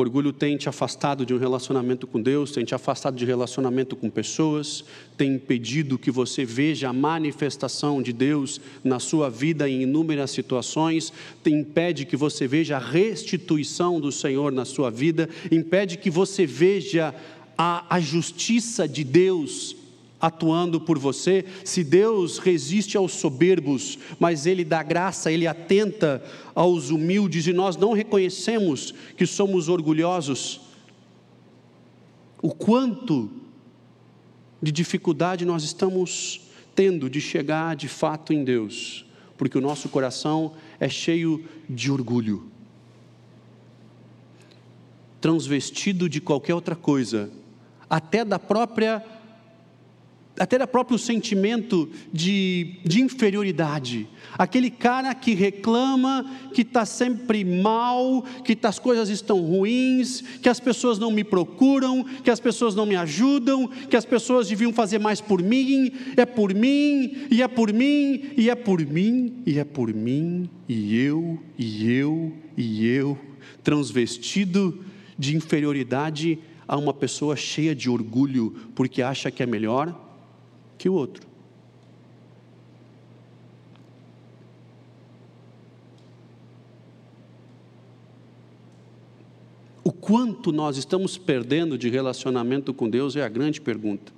Orgulho 0.02 0.32
tem 0.32 0.56
te 0.56 0.70
afastado 0.70 1.26
de 1.26 1.34
um 1.34 1.38
relacionamento 1.38 2.08
com 2.08 2.22
Deus, 2.22 2.52
tem 2.52 2.64
te 2.64 2.74
afastado 2.74 3.18
de 3.18 3.26
relacionamento 3.26 3.98
com 3.98 4.10
pessoas, 4.10 4.86
tem 5.18 5.36
impedido 5.36 5.98
que 5.98 6.10
você 6.10 6.46
veja 6.46 6.88
a 6.88 6.94
manifestação 6.94 8.02
de 8.02 8.14
Deus 8.14 8.62
na 8.82 8.98
sua 8.98 9.30
vida 9.30 9.70
em 9.70 9.82
inúmeras 9.82 10.32
situações, 10.32 11.12
tem, 11.44 11.60
impede 11.60 12.06
que 12.06 12.16
você 12.16 12.48
veja 12.48 12.78
a 12.78 12.80
restituição 12.80 14.00
do 14.00 14.10
Senhor 14.10 14.54
na 14.54 14.64
sua 14.64 14.90
vida, 14.90 15.28
impede 15.52 15.98
que 15.98 16.10
você 16.10 16.46
veja 16.46 17.14
a, 17.58 17.94
a 17.94 18.00
justiça 18.00 18.88
de 18.88 19.04
Deus 19.04 19.76
atuando 20.20 20.82
por 20.82 21.00
você, 21.00 21.46
se 21.64 21.84
Deus 21.84 22.40
resiste 22.40 22.98
aos 22.98 23.14
soberbos, 23.14 23.98
mas 24.20 24.46
Ele 24.46 24.66
dá 24.66 24.84
graça, 24.84 25.32
Ele 25.32 25.48
atenta 25.48 26.24
aos 26.54 26.90
humildes 26.90 27.48
e 27.48 27.54
nós 27.54 27.78
não 27.78 27.94
reconhecemos 27.94 28.94
que 29.16 29.26
somos 29.26 29.70
orgulhosos, 29.70 30.62
o 32.42 32.54
quanto 32.54 33.30
de 34.62 34.72
dificuldade 34.72 35.46
nós 35.46 35.64
estamos 35.64 36.42
tendo 36.76 37.10
de 37.10 37.20
chegar 37.22 37.76
de 37.76 37.88
fato 37.88 38.34
em 38.34 38.44
Deus, 38.44 39.06
porque 39.38 39.58
o 39.58 39.62
nosso 39.62 39.88
coração 39.90 40.54
é 40.80 40.90
cheio 40.90 41.46
de 41.70 41.92
orgulho, 41.92 42.50
transvestido 45.22 46.10
de 46.10 46.20
qualquer 46.20 46.56
outra 46.56 46.76
coisa, 46.76 47.30
até 47.90 48.24
da 48.24 48.38
própria 48.38 49.04
até 50.40 50.58
da 50.58 50.66
próprio 50.66 50.98
sentimento 50.98 51.90
de, 52.14 52.78
de 52.86 53.02
inferioridade. 53.02 54.08
Aquele 54.38 54.72
cara 54.72 55.14
que 55.14 55.34
reclama, 55.34 56.26
que 56.54 56.62
está 56.62 56.86
sempre 56.86 57.44
mal, 57.44 58.24
que 58.46 58.56
tá, 58.56 58.70
as 58.70 58.80
coisas 58.80 59.10
estão 59.10 59.42
ruins, 59.42 60.22
que 60.42 60.48
as 60.48 60.60
pessoas 60.60 60.98
não 60.98 61.12
me 61.12 61.26
procuram, 61.26 62.06
que 62.24 62.32
as 62.32 62.40
pessoas 62.40 62.74
não 62.74 62.86
me 62.86 62.96
ajudam, 62.96 63.68
que 63.68 63.98
as 63.98 64.06
pessoas 64.06 64.48
deviam 64.48 64.72
fazer 64.72 64.98
mais 64.98 65.20
por 65.20 65.44
mim, 65.44 65.92
é 66.16 66.26
por 66.26 66.54
mim, 66.54 67.28
e 67.30 67.44
é 67.44 67.48
por 67.48 67.74
mim, 67.74 68.32
e 68.38 68.50
é 68.50 68.56
por 68.56 68.80
mim, 68.80 69.44
e 69.46 69.60
é 69.60 69.66
por 69.66 69.94
mim, 69.94 70.50
e 70.70 70.96
eu, 70.96 71.38
e 71.58 71.92
eu, 71.92 72.32
e 72.56 72.88
eu, 72.88 73.18
transvestido 73.62 74.86
de 75.18 75.36
inferioridade 75.36 76.40
a 76.66 76.78
uma 76.78 76.94
pessoa 76.94 77.36
cheia 77.36 77.76
de 77.76 77.90
orgulho, 77.90 78.56
porque 78.74 79.02
acha 79.02 79.30
que 79.30 79.44
é 79.44 79.46
melhor 79.46 80.09
que 80.80 80.88
o 80.88 80.94
outro. 80.94 81.28
O 89.84 89.92
quanto 89.92 90.52
nós 90.52 90.78
estamos 90.78 91.18
perdendo 91.18 91.78
de 91.78 91.90
relacionamento 91.90 92.74
com 92.74 92.90
Deus 92.90 93.16
é 93.16 93.24
a 93.24 93.30
grande 93.30 93.60
pergunta. 93.60 94.14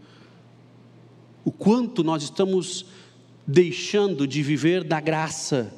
O 1.43 1.51
quanto 1.51 2.03
nós 2.03 2.21
estamos 2.21 2.85
deixando 3.47 4.27
de 4.27 4.43
viver 4.43 4.83
da 4.83 5.01
graça, 5.01 5.73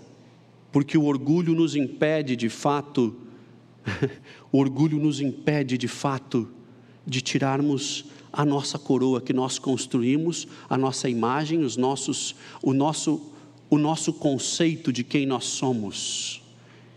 porque 0.72 0.98
o 0.98 1.06
orgulho 1.06 1.56
nos 1.56 1.76
impede 1.76 2.36
de 2.36 2.50
fato, 2.50 3.16
o 4.52 4.58
orgulho 4.58 5.00
nos 5.00 5.22
impede 5.22 5.78
de 5.78 5.88
fato 5.88 6.52
de 7.06 7.22
tirarmos 7.22 8.06
a 8.34 8.44
nossa 8.44 8.80
coroa 8.80 9.22
que 9.22 9.32
nós 9.32 9.60
construímos, 9.60 10.48
a 10.68 10.76
nossa 10.76 11.08
imagem, 11.08 11.60
os 11.60 11.78
nossos, 11.78 12.36
o, 12.64 12.74
nosso, 12.74 13.22
o 13.70 13.78
nosso 13.78 14.12
conceito 14.12 14.92
de 14.92 15.04
quem 15.04 15.28
nós 15.28 15.46
somos, 15.46 16.42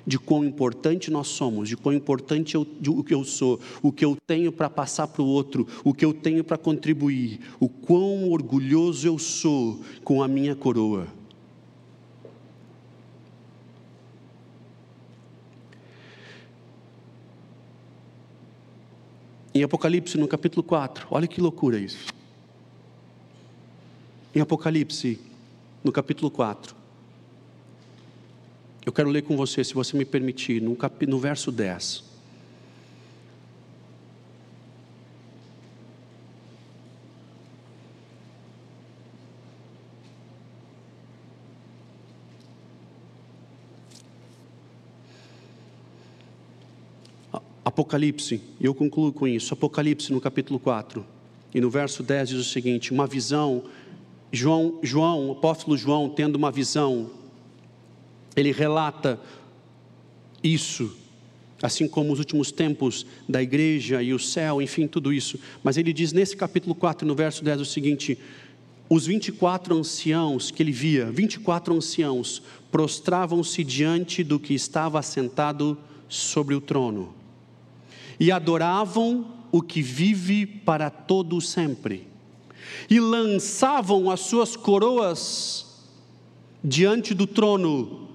de 0.06 0.18
quão 0.18 0.42
importante 0.42 1.10
nós 1.10 1.28
somos, 1.28 1.68
de 1.68 1.76
quão 1.76 1.94
importante 1.94 2.54
eu, 2.54 2.66
de, 2.80 2.88
o 2.88 3.04
que 3.04 3.12
eu 3.12 3.22
sou, 3.22 3.60
o 3.82 3.92
que 3.92 4.04
eu 4.04 4.16
tenho 4.26 4.50
para 4.50 4.70
passar 4.70 5.08
para 5.08 5.20
o 5.20 5.26
outro, 5.26 5.66
o 5.84 5.92
que 5.92 6.06
eu 6.06 6.14
tenho 6.14 6.42
para 6.42 6.56
contribuir, 6.56 7.40
o 7.60 7.68
quão 7.68 8.30
orgulhoso 8.30 9.06
eu 9.06 9.18
sou 9.18 9.80
com 10.02 10.22
a 10.22 10.28
minha 10.28 10.56
coroa. 10.56 11.06
Em 19.56 19.62
Apocalipse, 19.62 20.18
no 20.18 20.28
capítulo 20.28 20.62
4, 20.62 21.06
olha 21.10 21.26
que 21.26 21.40
loucura 21.40 21.78
isso. 21.78 22.12
Em 24.34 24.40
Apocalipse, 24.42 25.18
no 25.82 25.90
capítulo 25.90 26.30
4, 26.30 26.76
eu 28.84 28.92
quero 28.92 29.08
ler 29.08 29.22
com 29.22 29.34
você, 29.34 29.64
se 29.64 29.72
você 29.72 29.96
me 29.96 30.04
permitir, 30.04 30.60
no, 30.60 30.76
cap... 30.76 31.06
no 31.06 31.18
verso 31.18 31.50
10. 31.50 32.04
Apocalipse, 47.76 48.40
e 48.58 48.64
eu 48.64 48.74
concluo 48.74 49.12
com 49.12 49.28
isso, 49.28 49.52
Apocalipse 49.52 50.10
no 50.10 50.18
capítulo 50.18 50.58
4, 50.58 51.04
e 51.54 51.60
no 51.60 51.68
verso 51.68 52.02
10 52.02 52.30
diz 52.30 52.38
o 52.38 52.44
seguinte: 52.44 52.90
uma 52.90 53.06
visão, 53.06 53.64
João, 54.32 54.78
João, 54.82 55.32
apóstolo 55.32 55.76
João, 55.76 56.08
tendo 56.08 56.36
uma 56.36 56.50
visão, 56.50 57.10
ele 58.34 58.50
relata 58.50 59.20
isso, 60.42 60.96
assim 61.62 61.86
como 61.86 62.14
os 62.14 62.18
últimos 62.18 62.50
tempos 62.50 63.04
da 63.28 63.42
igreja 63.42 64.02
e 64.02 64.14
o 64.14 64.18
céu, 64.18 64.62
enfim, 64.62 64.86
tudo 64.86 65.12
isso, 65.12 65.38
mas 65.62 65.76
ele 65.76 65.92
diz 65.92 66.14
nesse 66.14 66.34
capítulo 66.34 66.74
4, 66.74 67.06
no 67.06 67.14
verso 67.14 67.44
10, 67.44 67.60
o 67.60 67.66
seguinte: 67.66 68.18
os 68.88 69.04
24 69.06 69.76
anciãos 69.76 70.50
que 70.50 70.62
ele 70.62 70.72
via, 70.72 71.10
24 71.12 71.76
anciãos, 71.76 72.42
prostravam-se 72.72 73.62
diante 73.62 74.24
do 74.24 74.40
que 74.40 74.54
estava 74.54 74.98
assentado 74.98 75.76
sobre 76.08 76.54
o 76.54 76.60
trono 76.62 77.14
e 78.18 78.30
adoravam 78.30 79.26
o 79.52 79.62
que 79.62 79.80
vive 79.80 80.46
para 80.46 80.90
todo 80.90 81.40
sempre, 81.40 82.06
e 82.90 82.98
lançavam 83.00 84.10
as 84.10 84.20
suas 84.20 84.56
coroas 84.56 85.86
diante 86.62 87.14
do 87.14 87.26
trono, 87.26 88.08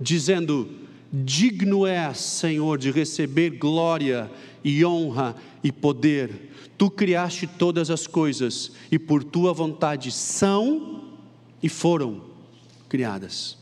dizendo: 0.00 0.68
Digno 1.12 1.86
é, 1.86 2.12
Senhor, 2.14 2.78
de 2.78 2.90
receber 2.90 3.50
glória 3.50 4.30
e 4.64 4.84
honra 4.84 5.36
e 5.62 5.70
poder. 5.70 6.50
Tu 6.78 6.90
criaste 6.90 7.46
todas 7.46 7.90
as 7.90 8.06
coisas 8.06 8.72
e 8.90 8.98
por 8.98 9.22
tua 9.22 9.52
vontade 9.52 10.10
são 10.10 11.02
e 11.62 11.68
foram 11.68 12.22
criadas. 12.88 13.58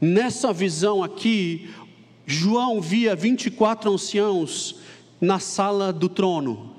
Nessa 0.00 0.52
visão 0.52 1.02
aqui, 1.02 1.70
João 2.26 2.80
via 2.80 3.14
24 3.14 3.92
anciãos 3.92 4.76
na 5.20 5.38
sala 5.38 5.92
do 5.92 6.08
trono. 6.08 6.74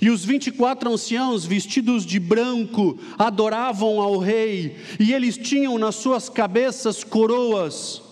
E 0.00 0.08
os 0.08 0.24
24 0.24 0.90
anciãos, 0.90 1.44
vestidos 1.44 2.06
de 2.06 2.18
branco, 2.18 2.98
adoravam 3.18 4.00
ao 4.00 4.16
rei, 4.16 4.76
e 4.98 5.12
eles 5.12 5.36
tinham 5.36 5.78
nas 5.78 5.96
suas 5.96 6.28
cabeças 6.28 7.04
coroas. 7.04 8.09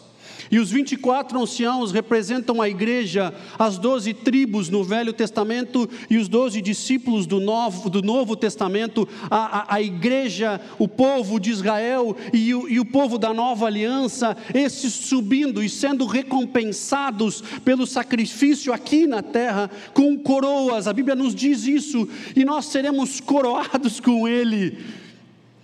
E 0.51 0.59
os 0.59 0.71
24 0.71 1.41
anciãos 1.41 1.93
representam 1.93 2.63
a 2.63 2.69
igreja, 2.69 3.35
as 3.59 3.79
doze 3.79 4.15
tribos 4.15 4.69
no 4.69 4.83
Velho 4.83 5.13
Testamento 5.13 5.89
e 6.09 6.17
os 6.17 6.29
doze 6.29 6.61
discípulos 6.61 7.27
do 7.27 7.41
Novo, 7.41 7.91
do 7.91 8.03
Novo 8.03 8.35
Testamento, 8.35 9.09
a, 9.31 9.59
a, 9.59 9.75
a, 9.77 9.83
igreja, 9.83 10.61
o 10.79 10.89
povo 10.89 11.39
de 11.39 11.51
Israel 11.51 12.17
e 12.33 12.55
o, 12.55 12.69
e 12.69 12.81
o 12.81 12.85
povo 12.85 13.19
da 13.19 13.33
nova 13.35 13.67
aliança, 13.67 14.37
esses 14.55 14.93
subindo 14.93 15.63
e 15.63 15.69
sendo 15.69 16.07
recompensados 16.07 17.43
pelo 17.65 17.87
sacrifício 17.87 18.73
aqui 18.73 19.07
na 19.07 19.23
terra 19.23 19.71
com 19.93 20.17
coroas, 20.19 20.87
a 20.87 20.93
Bíblia 20.93 21.15
nos 21.15 21.35
diz 21.35 21.67
isso, 21.67 22.09
e 22.35 22.45
nós 22.45 22.67
seremos 22.67 23.21
coroados 23.21 24.01
com 24.01 24.27
Ele. 24.27 24.79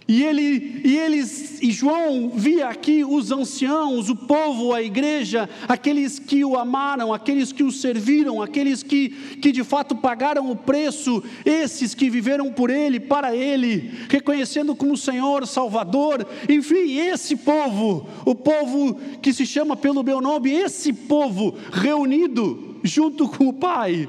E 0.07 0.23
ele, 0.23 0.83
e 0.85 0.99
eles, 0.99 1.63
e 1.63 1.73
João 1.73 2.29
via 2.29 2.69
aqui 2.69 3.03
os 3.03 3.33
anciãos, 3.33 4.11
o 4.11 4.15
povo, 4.17 4.75
a 4.75 4.83
igreja, 4.83 5.49
aqueles 5.67 6.19
que 6.19 6.45
o 6.45 6.59
amaram, 6.59 7.15
aqueles 7.15 7.53
que 7.53 7.63
o 7.63 7.73
serviram, 7.73 8.43
aqueles 8.43 8.83
que, 8.83 9.09
que 9.41 9.51
de 9.51 9.65
fato 9.65 9.97
pagaram 9.97 10.51
o 10.51 10.57
preço, 10.57 11.25
esses 11.43 11.95
que 11.95 12.11
viveram 12.11 12.53
por 12.53 12.69
ele, 12.69 13.01
para 13.01 13.35
ele, 13.35 13.93
reconhecendo 14.11 14.77
como 14.77 14.95
Senhor, 14.95 15.47
Salvador, 15.47 16.27
enfim, 16.51 16.99
esse 16.99 17.35
povo, 17.35 18.07
o 18.27 18.35
povo 18.35 19.01
que 19.23 19.33
se 19.33 19.47
chama 19.47 19.75
pelo 19.75 20.05
meu 20.05 20.21
nome, 20.21 20.51
esse 20.51 20.93
povo 20.93 21.55
reunido 21.73 22.77
junto 22.85 23.27
com 23.27 23.49
o 23.49 23.55
Pai 23.55 24.07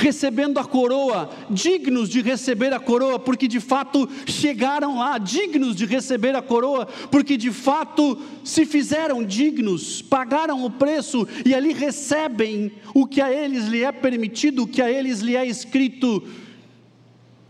recebendo 0.00 0.58
a 0.58 0.64
coroa, 0.64 1.28
dignos 1.50 2.08
de 2.08 2.22
receber 2.22 2.72
a 2.72 2.80
coroa, 2.80 3.18
porque 3.18 3.46
de 3.46 3.60
fato 3.60 4.08
chegaram 4.26 4.98
lá, 4.98 5.18
dignos 5.18 5.76
de 5.76 5.84
receber 5.84 6.34
a 6.34 6.40
coroa, 6.40 6.86
porque 7.10 7.36
de 7.36 7.52
fato 7.52 8.18
se 8.42 8.64
fizeram 8.64 9.22
dignos, 9.22 10.00
pagaram 10.00 10.64
o 10.64 10.70
preço 10.70 11.28
e 11.44 11.54
ali 11.54 11.74
recebem 11.74 12.72
o 12.94 13.06
que 13.06 13.20
a 13.20 13.30
eles 13.30 13.66
lhe 13.66 13.84
é 13.84 13.92
permitido, 13.92 14.62
o 14.62 14.66
que 14.66 14.80
a 14.80 14.90
eles 14.90 15.20
lhe 15.20 15.36
é 15.36 15.46
escrito, 15.46 16.26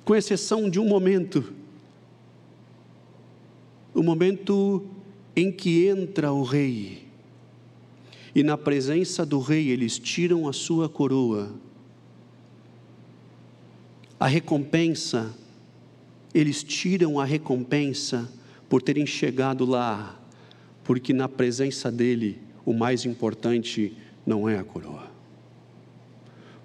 com 0.05 0.17
exceção 0.17 0.69
de 0.69 0.81
um 0.81 0.89
momento. 0.89 1.53
O 3.95 4.03
momento 4.03 4.85
em 5.37 5.53
que 5.53 5.87
entra 5.87 6.33
o 6.33 6.43
rei, 6.43 7.07
e 8.35 8.43
na 8.43 8.59
presença 8.59 9.25
do 9.25 9.39
rei 9.39 9.69
eles 9.69 10.01
tiram 10.01 10.49
a 10.49 10.53
sua 10.53 10.89
coroa 10.89 11.70
a 14.21 14.27
recompensa, 14.27 15.35
eles 16.35 16.63
tiram 16.63 17.19
a 17.19 17.25
recompensa 17.25 18.31
por 18.69 18.83
terem 18.83 19.07
chegado 19.07 19.65
lá, 19.65 20.21
porque 20.85 21.15
na 21.15 21.27
presença 21.27 21.91
dele 21.91 22.39
o 22.67 22.75
mais 22.75 23.07
importante 23.07 23.97
não 24.27 24.47
é 24.47 24.59
a 24.59 24.63
coroa. 24.63 25.11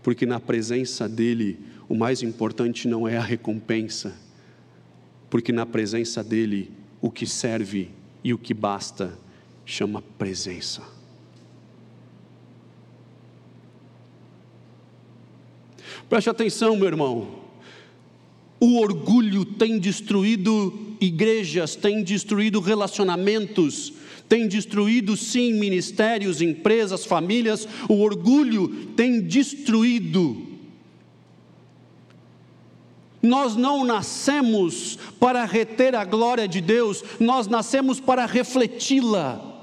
Porque 0.03 0.25
na 0.25 0.37
presença 0.37 1.07
dele 1.07 1.57
o 1.87 1.95
mais 1.95 2.21
importante 2.21 2.89
não 2.89 3.07
é 3.07 3.15
a 3.15 3.21
recompensa, 3.21 4.13
porque 5.29 5.53
na 5.53 5.65
presença 5.65 6.21
dele 6.21 6.69
o 7.01 7.09
que 7.09 7.25
serve 7.25 7.89
e 8.21 8.33
o 8.33 8.37
que 8.37 8.53
basta 8.53 9.17
chama 9.65 10.01
presença. 10.17 10.83
Preste 16.09 16.29
atenção, 16.29 16.75
meu 16.75 16.87
irmão. 16.87 17.44
O 18.65 18.79
orgulho 18.79 19.45
tem 19.45 19.77
destruído 19.77 20.73
igrejas, 20.99 21.75
tem 21.75 22.03
destruído 22.03 22.59
relacionamentos, 22.59 23.93
tem 24.27 24.47
destruído, 24.47 25.15
sim, 25.15 25.53
ministérios, 25.53 26.41
empresas, 26.41 27.05
famílias. 27.05 27.67
O 27.87 28.01
orgulho 28.01 28.87
tem 28.95 29.21
destruído. 29.21 30.47
Nós 33.21 33.55
não 33.55 33.85
nascemos 33.85 34.97
para 35.19 35.45
reter 35.45 35.93
a 35.93 36.03
glória 36.03 36.47
de 36.47 36.59
Deus, 36.59 37.03
nós 37.19 37.45
nascemos 37.45 37.99
para 37.99 38.25
refleti-la. 38.25 39.54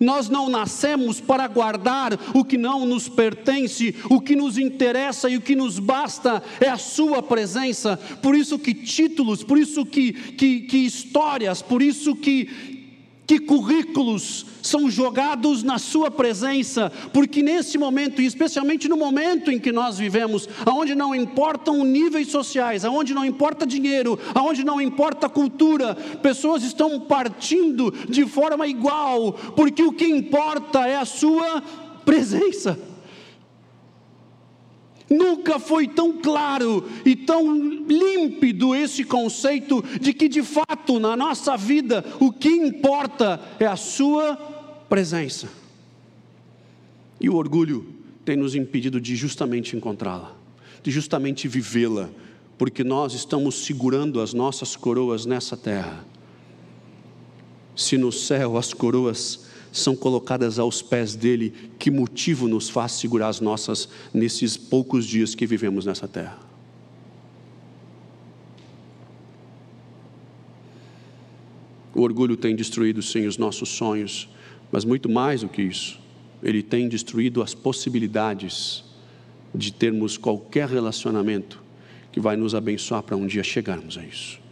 Nós 0.00 0.28
não 0.28 0.48
nascemos 0.48 1.20
para 1.20 1.46
guardar 1.46 2.18
o 2.34 2.44
que 2.44 2.58
não 2.58 2.84
nos 2.86 3.08
pertence, 3.08 3.94
o 4.10 4.20
que 4.20 4.36
nos 4.36 4.58
interessa 4.58 5.28
e 5.28 5.36
o 5.36 5.40
que 5.40 5.54
nos 5.54 5.78
basta 5.78 6.42
é 6.60 6.68
a 6.68 6.78
Sua 6.78 7.22
presença. 7.22 7.96
Por 8.22 8.34
isso 8.34 8.58
que 8.58 8.74
títulos, 8.74 9.42
por 9.42 9.58
isso 9.58 9.84
que, 9.86 10.12
que, 10.12 10.60
que 10.62 10.78
histórias, 10.78 11.62
por 11.62 11.82
isso 11.82 12.14
que, 12.16 12.73
que 13.26 13.38
currículos 13.38 14.46
são 14.62 14.90
jogados 14.90 15.62
na 15.62 15.78
Sua 15.78 16.10
presença, 16.10 16.90
porque 17.12 17.42
nesse 17.42 17.78
momento, 17.78 18.20
e 18.20 18.26
especialmente 18.26 18.88
no 18.88 18.96
momento 18.96 19.50
em 19.50 19.58
que 19.58 19.72
nós 19.72 19.98
vivemos, 19.98 20.48
aonde 20.64 20.94
não 20.94 21.14
importam 21.14 21.84
níveis 21.84 22.28
sociais, 22.28 22.84
aonde 22.84 23.14
não 23.14 23.24
importa 23.24 23.66
dinheiro, 23.66 24.18
aonde 24.34 24.64
não 24.64 24.80
importa 24.80 25.28
cultura, 25.28 25.94
pessoas 26.22 26.62
estão 26.62 27.00
partindo 27.00 27.92
de 28.08 28.26
forma 28.26 28.66
igual, 28.66 29.32
porque 29.54 29.82
o 29.82 29.92
que 29.92 30.06
importa 30.06 30.86
é 30.86 30.96
a 30.96 31.04
Sua 31.04 31.62
presença. 32.04 32.93
Nunca 35.08 35.58
foi 35.58 35.86
tão 35.86 36.20
claro 36.20 36.88
e 37.04 37.14
tão 37.14 37.54
límpido 37.56 38.74
esse 38.74 39.04
conceito 39.04 39.84
de 40.00 40.14
que, 40.14 40.28
de 40.28 40.42
fato, 40.42 40.98
na 40.98 41.14
nossa 41.16 41.56
vida, 41.56 42.04
o 42.18 42.32
que 42.32 42.48
importa 42.48 43.40
é 43.60 43.66
a 43.66 43.76
Sua 43.76 44.36
presença. 44.88 45.48
E 47.20 47.28
o 47.28 47.36
orgulho 47.36 47.86
tem 48.24 48.36
nos 48.36 48.54
impedido 48.54 49.00
de 49.00 49.14
justamente 49.14 49.76
encontrá-la, 49.76 50.32
de 50.82 50.90
justamente 50.90 51.46
vivê-la, 51.46 52.08
porque 52.56 52.82
nós 52.82 53.12
estamos 53.12 53.66
segurando 53.66 54.20
as 54.20 54.32
nossas 54.32 54.74
coroas 54.74 55.26
nessa 55.26 55.56
terra. 55.56 56.04
Se 57.76 57.98
no 57.98 58.10
céu 58.10 58.56
as 58.56 58.72
coroas 58.72 59.46
são 59.74 59.96
colocadas 59.96 60.60
aos 60.60 60.80
pés 60.80 61.16
dele, 61.16 61.52
que 61.80 61.90
motivo 61.90 62.46
nos 62.46 62.68
faz 62.68 62.92
segurar 62.92 63.26
as 63.26 63.40
nossas 63.40 63.88
nesses 64.12 64.56
poucos 64.56 65.04
dias 65.04 65.34
que 65.34 65.44
vivemos 65.44 65.84
nessa 65.84 66.06
terra? 66.06 66.38
O 71.92 72.02
orgulho 72.02 72.36
tem 72.36 72.54
destruído, 72.54 73.02
sim, 73.02 73.26
os 73.26 73.36
nossos 73.36 73.68
sonhos, 73.68 74.28
mas 74.70 74.84
muito 74.84 75.08
mais 75.08 75.40
do 75.40 75.48
que 75.48 75.62
isso, 75.62 75.98
ele 76.40 76.62
tem 76.62 76.88
destruído 76.88 77.42
as 77.42 77.52
possibilidades 77.52 78.84
de 79.52 79.72
termos 79.72 80.16
qualquer 80.16 80.68
relacionamento 80.68 81.60
que 82.12 82.20
vai 82.20 82.36
nos 82.36 82.54
abençoar 82.54 83.02
para 83.02 83.16
um 83.16 83.26
dia 83.26 83.42
chegarmos 83.42 83.98
a 83.98 84.04
isso. 84.04 84.43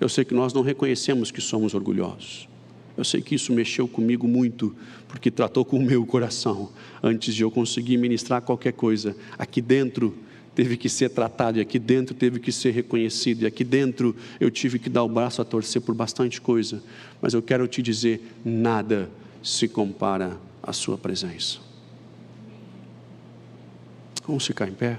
Eu 0.00 0.08
sei 0.08 0.24
que 0.24 0.34
nós 0.34 0.52
não 0.52 0.62
reconhecemos 0.62 1.30
que 1.30 1.40
somos 1.40 1.74
orgulhosos. 1.74 2.48
Eu 2.96 3.04
sei 3.04 3.22
que 3.22 3.34
isso 3.34 3.52
mexeu 3.52 3.86
comigo 3.86 4.26
muito, 4.26 4.74
porque 5.06 5.30
tratou 5.30 5.64
com 5.64 5.78
o 5.78 5.82
meu 5.82 6.04
coração 6.04 6.70
antes 7.02 7.34
de 7.34 7.42
eu 7.42 7.50
conseguir 7.50 7.96
ministrar 7.96 8.42
qualquer 8.42 8.72
coisa. 8.72 9.16
Aqui 9.38 9.60
dentro 9.60 10.16
teve 10.54 10.76
que 10.76 10.88
ser 10.88 11.10
tratado, 11.10 11.58
e 11.58 11.60
aqui 11.60 11.78
dentro 11.78 12.14
teve 12.14 12.40
que 12.40 12.50
ser 12.50 12.72
reconhecido, 12.72 13.42
e 13.42 13.46
aqui 13.46 13.62
dentro 13.62 14.16
eu 14.40 14.50
tive 14.50 14.80
que 14.80 14.90
dar 14.90 15.04
o 15.04 15.08
braço 15.08 15.40
a 15.40 15.44
torcer 15.44 15.80
por 15.80 15.94
bastante 15.94 16.40
coisa. 16.40 16.82
Mas 17.22 17.34
eu 17.34 17.40
quero 17.40 17.68
te 17.68 17.80
dizer: 17.80 18.20
nada 18.44 19.08
se 19.42 19.68
compara 19.68 20.36
à 20.60 20.72
Sua 20.72 20.98
presença. 20.98 21.58
Vamos 24.26 24.44
ficar 24.44 24.68
em 24.68 24.74
pé? 24.74 24.98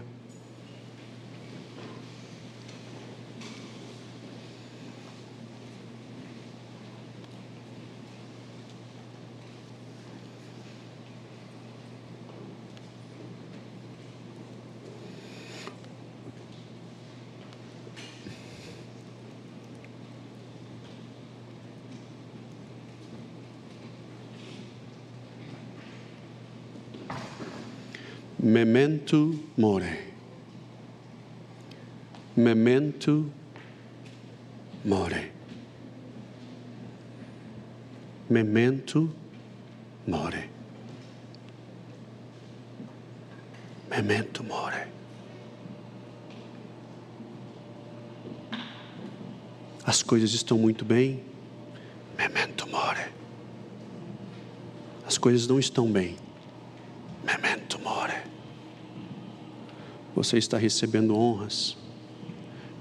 Memento 28.60 29.39
more. 29.55 29.89
Memento 32.36 33.32
more. 34.84 35.32
Memento 38.30 39.16
more. 40.05 40.49
Memento 43.89 44.43
more. 44.43 44.88
As 49.86 50.03
coisas 50.03 50.34
estão 50.34 50.57
muito 50.57 50.84
bem. 50.84 51.24
Memento 52.18 52.68
more. 52.68 53.07
As 55.07 55.18
coisas 55.18 55.47
não 55.47 55.57
estão 55.57 55.89
bem. 55.89 56.18
Memento 57.24 57.80
more. 57.80 58.30
Você 60.20 60.38
está 60.38 60.58
recebendo 60.58 61.18
honras. 61.18 61.78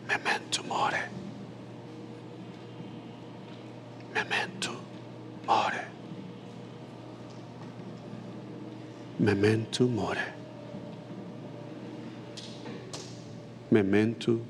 Memento 0.08 0.64
more. 0.64 0.96
Memento 4.12 4.76
more. 5.46 5.78
Memento 9.20 9.86
more. 9.86 10.18
Memento 13.70 14.40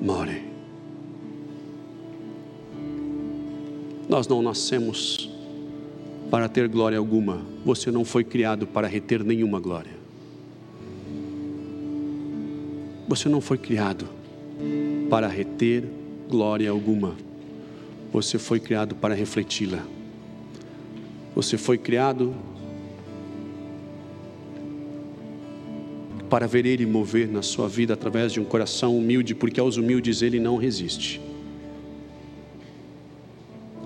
more. 0.00 0.42
Nós 4.08 4.26
não 4.26 4.40
nascemos 4.40 5.30
para 6.30 6.48
ter 6.48 6.68
glória 6.68 6.96
alguma. 6.96 7.42
Você 7.66 7.90
não 7.90 8.02
foi 8.02 8.24
criado 8.24 8.66
para 8.66 8.88
reter 8.88 9.22
nenhuma 9.22 9.60
glória. 9.60 9.93
Você 13.14 13.28
não 13.28 13.40
foi 13.40 13.56
criado 13.56 14.08
para 15.08 15.28
reter 15.28 15.84
glória 16.28 16.68
alguma. 16.68 17.14
Você 18.12 18.40
foi 18.40 18.58
criado 18.58 18.96
para 18.96 19.14
refleti-la. 19.14 19.86
Você 21.32 21.56
foi 21.56 21.78
criado 21.78 22.34
para 26.28 26.48
ver 26.48 26.66
Ele 26.66 26.84
mover 26.84 27.28
na 27.28 27.40
sua 27.40 27.68
vida 27.68 27.94
através 27.94 28.32
de 28.32 28.40
um 28.40 28.44
coração 28.44 28.98
humilde, 28.98 29.32
porque 29.32 29.60
aos 29.60 29.76
humildes 29.76 30.20
Ele 30.20 30.40
não 30.40 30.56
resiste 30.56 31.20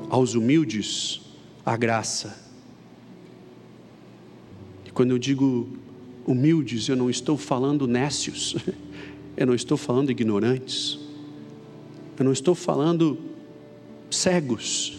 aos 0.08 0.34
humildes 0.34 1.20
a 1.66 1.76
graça. 1.76 2.34
E 4.86 4.90
quando 4.90 5.10
eu 5.10 5.18
digo 5.18 5.68
humildes, 6.26 6.88
eu 6.88 6.96
não 6.96 7.10
estou 7.10 7.36
falando 7.36 7.86
nécios, 7.86 8.56
eu 9.38 9.46
não 9.46 9.54
estou 9.54 9.76
falando 9.76 10.10
ignorantes, 10.10 10.98
eu 12.18 12.24
não 12.24 12.32
estou 12.32 12.56
falando 12.56 13.16
cegos. 14.10 14.98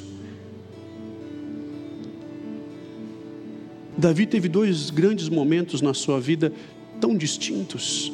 Davi 3.97 4.25
teve 4.25 4.47
dois 4.47 4.91
grandes 4.91 5.27
momentos 5.27 5.81
na 5.81 5.93
sua 5.93 6.21
vida 6.21 6.53
tão 7.01 7.17
distintos. 7.17 8.13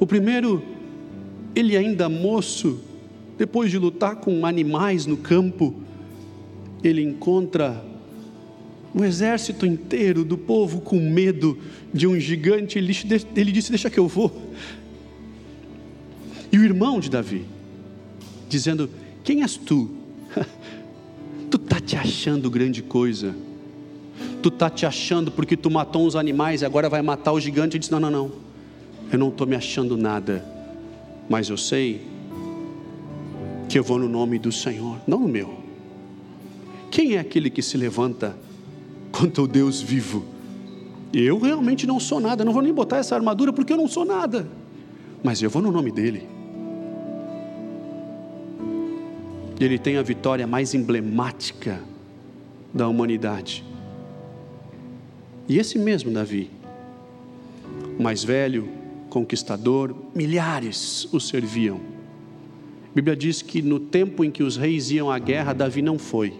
O 0.00 0.06
primeiro, 0.06 0.64
ele 1.54 1.76
ainda 1.76 2.08
moço, 2.08 2.80
depois 3.36 3.70
de 3.70 3.76
lutar 3.76 4.16
com 4.16 4.46
animais 4.46 5.04
no 5.04 5.18
campo, 5.18 5.74
ele 6.82 7.02
encontra 7.02 7.84
um 8.98 9.04
exército 9.04 9.64
inteiro 9.64 10.24
do 10.24 10.36
povo 10.36 10.80
com 10.80 10.98
medo 10.98 11.56
de 11.94 12.04
um 12.04 12.18
gigante. 12.18 12.78
Ele, 12.78 12.92
disse: 13.52 13.70
Deixa 13.70 13.88
que 13.88 13.98
eu 13.98 14.08
vou. 14.08 14.52
E 16.50 16.58
o 16.58 16.64
irmão 16.64 16.98
de 16.98 17.08
Davi, 17.08 17.44
dizendo: 18.48 18.90
Quem 19.22 19.42
és 19.42 19.56
tu? 19.56 19.88
tu 21.48 21.58
está 21.58 21.78
te 21.80 21.94
achando 21.94 22.50
grande 22.50 22.82
coisa. 22.82 23.36
Tu 24.42 24.48
está 24.48 24.68
te 24.68 24.84
achando 24.84 25.30
porque 25.30 25.56
tu 25.56 25.70
matou 25.70 26.04
uns 26.04 26.16
animais 26.16 26.62
e 26.62 26.64
agora 26.64 26.88
vai 26.88 27.00
matar 27.00 27.32
o 27.32 27.40
gigante. 27.40 27.76
Ele 27.76 27.78
disse: 27.78 27.92
Não, 27.92 28.00
não, 28.00 28.10
não. 28.10 28.32
Eu 29.12 29.18
não 29.18 29.28
estou 29.28 29.46
me 29.46 29.54
achando 29.54 29.96
nada. 29.96 30.44
Mas 31.28 31.48
eu 31.48 31.56
sei 31.56 32.02
que 33.68 33.78
eu 33.78 33.84
vou 33.84 33.98
no 33.98 34.08
nome 34.08 34.40
do 34.40 34.50
Senhor, 34.50 34.98
não 35.06 35.20
no 35.20 35.28
meu. 35.28 35.56
Quem 36.90 37.14
é 37.14 37.20
aquele 37.20 37.48
que 37.48 37.62
se 37.62 37.76
levanta 37.76 38.34
contra 39.12 39.42
o 39.42 39.48
Deus 39.48 39.80
vivo? 39.80 40.24
Eu 41.12 41.38
realmente 41.38 41.86
não 41.86 41.98
sou 41.98 42.20
nada, 42.20 42.44
não 42.44 42.52
vou 42.52 42.62
nem 42.62 42.72
botar 42.72 42.98
essa 42.98 43.14
armadura 43.14 43.52
porque 43.52 43.72
eu 43.72 43.76
não 43.76 43.88
sou 43.88 44.04
nada, 44.04 44.46
mas 45.22 45.42
eu 45.42 45.48
vou 45.48 45.62
no 45.62 45.70
nome 45.70 45.90
dEle. 45.90 46.26
Ele 49.58 49.78
tem 49.78 49.96
a 49.96 50.02
vitória 50.02 50.46
mais 50.46 50.74
emblemática 50.74 51.80
da 52.72 52.86
humanidade. 52.86 53.64
E 55.48 55.58
esse 55.58 55.78
mesmo 55.78 56.12
Davi, 56.12 56.50
mais 57.98 58.22
velho, 58.22 58.68
conquistador, 59.08 59.94
milhares 60.14 61.08
o 61.12 61.18
serviam 61.18 61.80
a 62.90 62.94
Bíblia 62.94 63.14
diz 63.14 63.42
que 63.42 63.60
no 63.62 63.78
tempo 63.78 64.24
em 64.24 64.30
que 64.30 64.42
os 64.42 64.56
reis 64.56 64.90
iam 64.90 65.10
à 65.10 65.18
guerra, 65.18 65.52
Davi 65.52 65.82
não 65.82 65.98
foi 65.98 66.34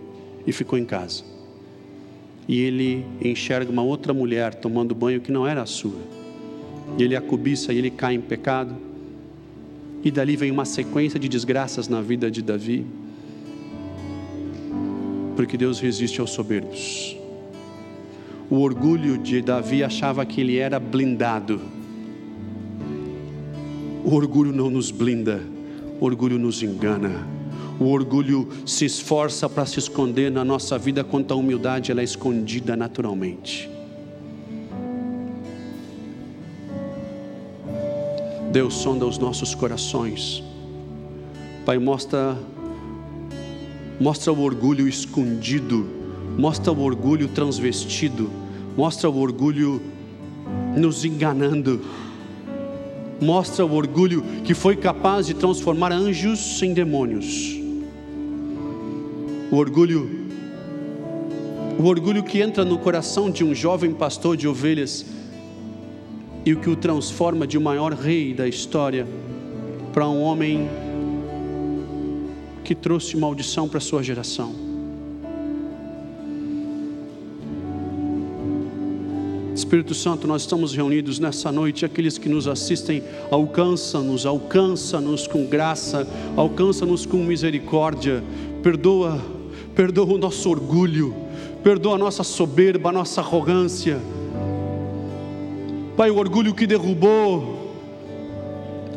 e 0.47 0.53
ficou 0.53 0.79
em 0.79 0.85
casa. 0.85 1.23
E 2.49 2.61
ele 2.61 3.05
enxerga 3.23 3.71
uma 3.71 3.83
outra 3.83 4.15
mulher 4.15 4.55
tomando 4.55 4.95
banho 4.95 5.21
que 5.21 5.31
não 5.31 5.47
era 5.47 5.63
a 5.63 5.67
sua. 5.67 6.01
E 6.97 7.03
ele 7.03 7.15
a 7.15 7.21
cobiça 7.21 7.73
e 7.73 7.79
ele 7.79 7.91
cai 7.91 8.15
em 8.15 8.21
pecado. 8.21 8.75
E 10.03 10.11
dali 10.11 10.35
vem 10.35 10.51
uma 10.51 10.65
sequência 10.65 11.21
de 11.21 11.29
desgraças 11.29 11.89
na 11.89 12.01
vida 12.01 12.31
de 12.31 12.41
Davi. 12.41 12.87
Porque 15.37 15.57
Deus 15.57 15.79
resiste 15.79 16.21
aos 16.21 16.31
soberbos. 16.31 17.17
O 18.49 18.61
orgulho 18.61 19.19
de 19.19 19.43
Davi 19.43 19.85
achava 19.85 20.25
que 20.25 20.41
ele 20.41 20.57
era 20.57 20.81
blindado. 20.81 21.61
O 24.03 24.15
orgulho 24.15 24.53
não 24.53 24.71
nos 24.71 24.91
blinda 24.91 25.43
o 26.01 26.05
orgulho 26.05 26.39
nos 26.39 26.63
engana. 26.63 27.38
O 27.81 27.87
orgulho 27.87 28.49
se 28.66 28.85
esforça 28.85 29.49
para 29.49 29.64
se 29.64 29.79
esconder 29.79 30.31
na 30.31 30.45
nossa 30.45 30.76
vida, 30.79 31.05
quanto 31.05 31.33
a 31.33 31.37
humildade 31.37 31.93
ela 31.93 32.01
é 32.01 32.05
escondida 32.05 32.76
naturalmente. 32.76 33.70
Deus 38.51 38.74
sonda 38.74 39.07
os 39.07 39.18
nossos 39.18 39.55
corações. 39.55 40.43
Pai, 41.64 41.79
mostra 41.79 42.37
mostra 44.01 44.33
o 44.33 44.41
orgulho 44.41 44.89
escondido, 44.89 45.87
mostra 46.39 46.72
o 46.72 46.81
orgulho 46.81 47.29
transvestido, 47.29 48.31
mostra 48.76 49.11
o 49.11 49.18
orgulho 49.18 49.83
nos 50.76 51.05
enganando 51.05 51.81
mostra 53.20 53.64
o 53.64 53.74
orgulho 53.74 54.22
que 54.45 54.55
foi 54.55 54.76
capaz 54.76 55.26
de 55.26 55.35
transformar 55.35 55.93
anjos 55.93 56.62
em 56.62 56.72
demônios. 56.72 57.58
O 59.51 59.57
orgulho, 59.57 60.11
o 61.79 61.85
orgulho 61.85 62.23
que 62.23 62.43
entra 62.43 62.67
no 62.67 62.79
coração 62.79 63.31
de 63.31 63.43
um 63.43 63.55
jovem 63.55 63.95
pastor 63.95 64.37
de 64.37 64.47
ovelhas 64.47 65.07
e 66.45 66.53
o 66.53 66.61
que 66.61 66.69
o 66.69 66.77
transforma 66.77 67.47
de 67.47 67.57
o 67.57 67.61
maior 67.61 67.95
rei 67.95 68.35
da 68.35 68.47
história 68.47 69.07
para 69.93 70.07
um 70.07 70.21
homem 70.21 70.69
que 72.63 72.75
trouxe 72.75 73.17
maldição 73.17 73.67
para 73.67 73.81
sua 73.81 74.03
geração. 74.03 74.55
Espírito 79.55 79.95
Santo, 79.95 80.27
nós 80.27 80.43
estamos 80.43 80.75
reunidos 80.75 81.19
nessa 81.19 81.51
noite, 81.51 81.87
aqueles 81.87 82.19
que 82.19 82.29
nos 82.29 82.47
assistem, 82.47 83.03
alcança-nos, 83.31 84.27
alcança-nos 84.27 85.27
com 85.27 85.47
graça, 85.47 86.07
alcança-nos 86.37 87.07
com 87.07 87.17
misericórdia, 87.19 88.23
perdoa, 88.63 89.38
perdoa 89.79 90.14
o 90.14 90.18
nosso 90.18 90.51
orgulho, 90.51 91.14
perdoa 91.62 91.95
a 91.95 91.99
nossa 91.99 92.24
soberba, 92.24 92.89
a 92.89 92.93
nossa 92.93 93.20
arrogância. 93.20 94.01
Pai, 95.97 96.11
o 96.11 96.16
orgulho 96.16 96.53
que 96.53 96.66
derrubou 96.66 97.76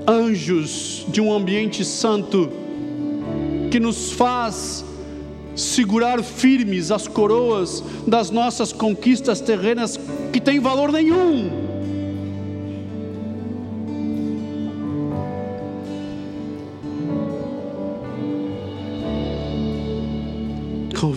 anjos 0.08 1.06
de 1.08 1.22
um 1.22 1.32
ambiente 1.32 1.86
santo, 1.86 2.50
que 3.70 3.80
nos 3.80 4.12
faz 4.14 4.84
segurar 5.56 6.24
firmes 6.24 6.90
as 6.90 7.08
coroas 7.08 7.84
das 8.08 8.32
nossas 8.32 8.74
conquistas 8.74 9.40
terrenas 9.40 10.00
que 10.34 10.42
têm 10.42 10.60
valor 10.60 10.92
nenhum. 10.92 11.61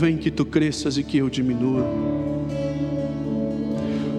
Convém 0.05 0.19
que 0.19 0.31
tu 0.31 0.45
cresças 0.45 0.99
e 0.99 1.03
que 1.03 1.17
eu 1.17 1.31
diminua. 1.31 1.83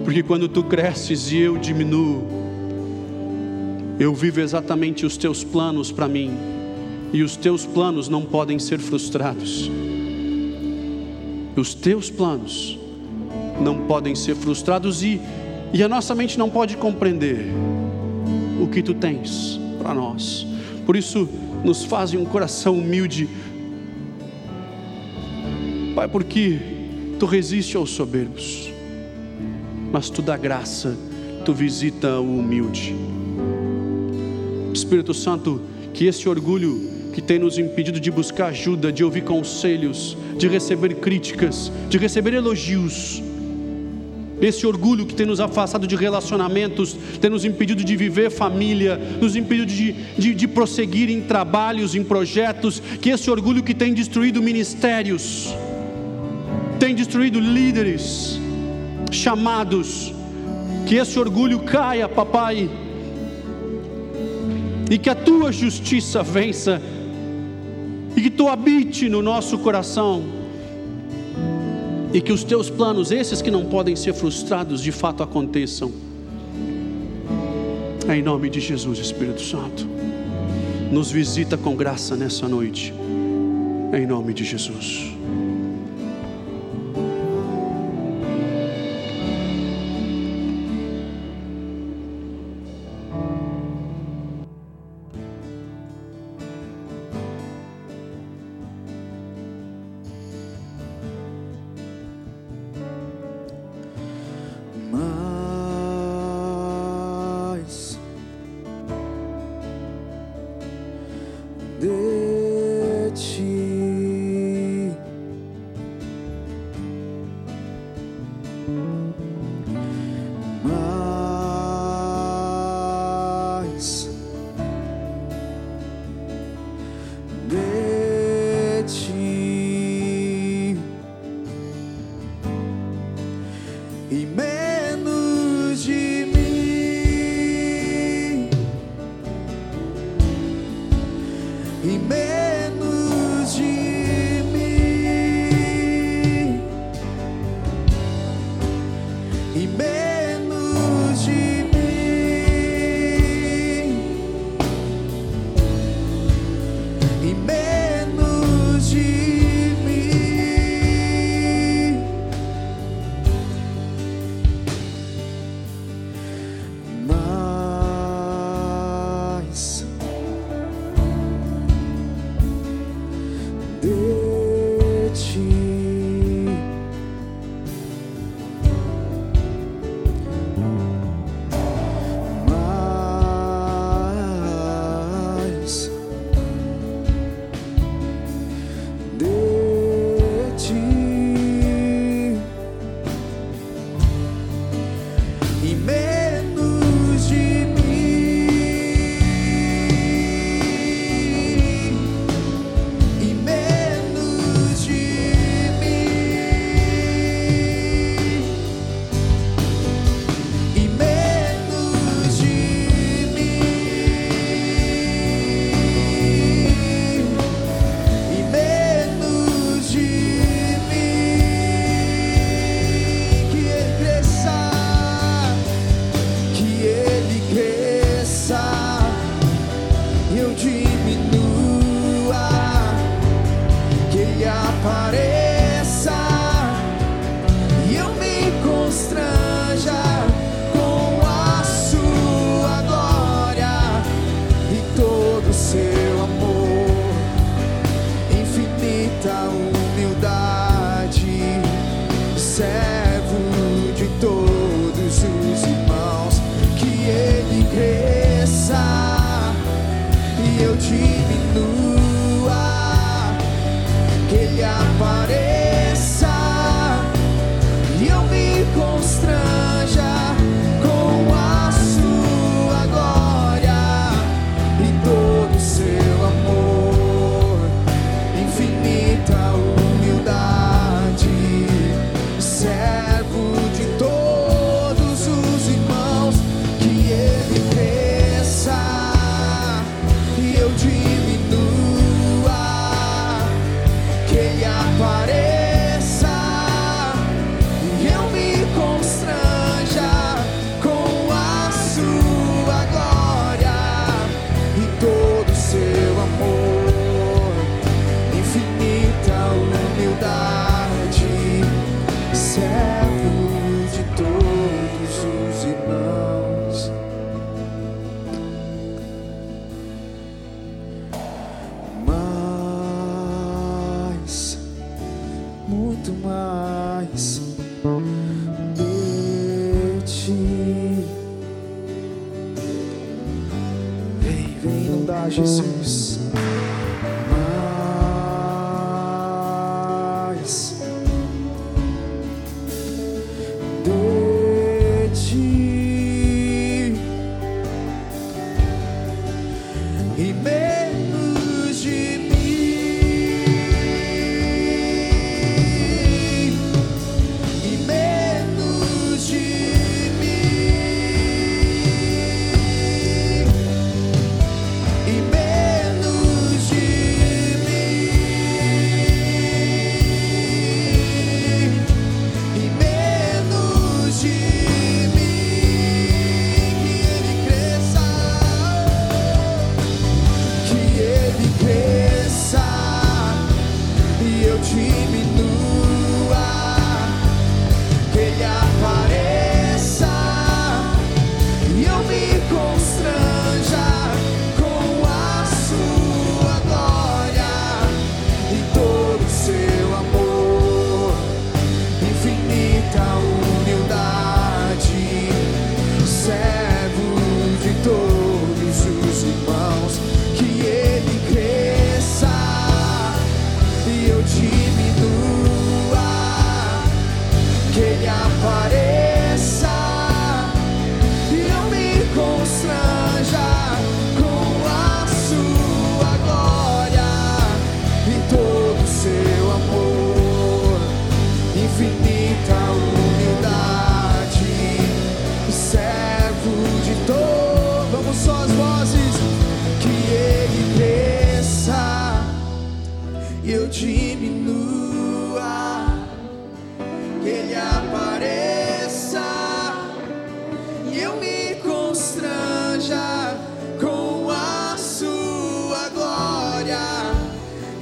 Porque 0.02 0.20
quando 0.20 0.48
tu 0.48 0.64
cresces 0.64 1.30
e 1.30 1.38
eu 1.38 1.56
diminuo, 1.56 2.26
eu 4.00 4.12
vivo 4.12 4.40
exatamente 4.40 5.06
os 5.06 5.16
teus 5.16 5.44
planos 5.44 5.92
para 5.92 6.08
mim, 6.08 6.32
e 7.12 7.22
os 7.22 7.36
teus 7.36 7.64
planos 7.64 8.08
não 8.08 8.22
podem 8.22 8.58
ser 8.58 8.80
frustrados 8.80 9.70
os 11.56 11.72
teus 11.72 12.10
planos 12.10 12.78
não 13.60 13.86
podem 13.86 14.14
ser 14.14 14.34
frustrados 14.34 15.04
e, 15.04 15.20
e 15.72 15.82
a 15.84 15.88
nossa 15.88 16.16
mente 16.16 16.36
não 16.36 16.50
pode 16.50 16.76
compreender 16.76 17.46
o 18.60 18.66
que 18.66 18.82
tu 18.82 18.92
tens 18.92 19.58
para 19.80 19.94
nós. 19.94 20.46
Por 20.84 20.96
isso, 20.96 21.26
nos 21.64 21.84
fazem 21.84 22.20
um 22.20 22.24
coração 22.24 22.78
humilde, 22.78 23.28
Pai, 26.06 26.08
porque 26.08 26.58
tu 27.18 27.26
resiste 27.26 27.76
aos 27.76 27.90
soberbos, 27.90 28.72
mas 29.92 30.08
tu 30.08 30.22
dá 30.22 30.36
graça, 30.36 30.96
tu 31.44 31.52
visita 31.52 32.20
o 32.20 32.38
humilde. 32.38 32.94
Espírito 34.72 35.12
Santo, 35.12 35.60
que 35.92 36.06
esse 36.06 36.28
orgulho 36.28 37.10
que 37.12 37.20
tem 37.20 37.38
nos 37.38 37.58
impedido 37.58 37.98
de 37.98 38.10
buscar 38.10 38.48
ajuda, 38.48 38.92
de 38.92 39.02
ouvir 39.02 39.24
conselhos, 39.24 40.16
de 40.38 40.46
receber 40.46 40.94
críticas, 40.96 41.72
de 41.88 41.98
receber 41.98 42.34
elogios, 42.34 43.22
esse 44.40 44.66
orgulho 44.66 45.06
que 45.06 45.14
tem 45.14 45.26
nos 45.26 45.40
afastado 45.40 45.86
de 45.86 45.96
relacionamentos, 45.96 46.96
tem 47.20 47.30
nos 47.30 47.44
impedido 47.44 47.82
de 47.82 47.96
viver 47.96 48.30
família, 48.30 49.00
nos 49.20 49.34
impedido 49.34 49.66
de, 49.66 49.92
de, 50.16 50.34
de, 50.34 50.46
prosseguir 50.46 51.08
em 51.08 51.22
trabalhos, 51.22 51.94
em 51.94 52.04
projetos, 52.04 52.80
que 53.00 53.10
esse 53.10 53.30
orgulho 53.30 53.62
que 53.62 53.74
tem 53.74 53.94
destruído 53.94 54.42
ministérios, 54.42 55.54
tem 56.78 56.94
destruído 56.94 57.40
líderes, 57.40 58.38
chamados, 59.10 60.12
que 60.86 60.96
esse 60.96 61.18
orgulho 61.18 61.60
caia, 61.60 62.08
papai, 62.08 62.70
e 64.90 64.98
que 64.98 65.10
a 65.10 65.14
tua 65.14 65.50
justiça 65.50 66.22
vença, 66.22 66.80
e 68.16 68.22
que 68.22 68.30
tu 68.30 68.48
habite 68.48 69.08
no 69.08 69.22
nosso 69.22 69.58
coração, 69.58 70.22
e 72.12 72.20
que 72.20 72.32
os 72.32 72.44
teus 72.44 72.70
planos, 72.70 73.10
esses 73.10 73.42
que 73.42 73.50
não 73.50 73.66
podem 73.66 73.96
ser 73.96 74.14
frustrados, 74.14 74.82
de 74.82 74.92
fato 74.92 75.22
aconteçam. 75.22 75.92
Em 78.08 78.22
nome 78.22 78.48
de 78.48 78.60
Jesus, 78.60 78.98
Espírito 78.98 79.42
Santo, 79.42 79.86
nos 80.92 81.10
visita 81.10 81.56
com 81.56 81.74
graça 81.74 82.16
nessa 82.16 82.46
noite, 82.48 82.94
em 83.92 84.06
nome 84.06 84.32
de 84.32 84.44
Jesus. 84.44 85.15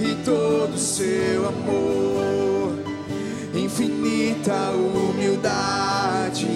e 0.01 0.15
todo 0.25 0.77
seu 0.77 1.49
amor, 1.49 2.75
infinita 3.55 4.71
humildade, 4.73 6.47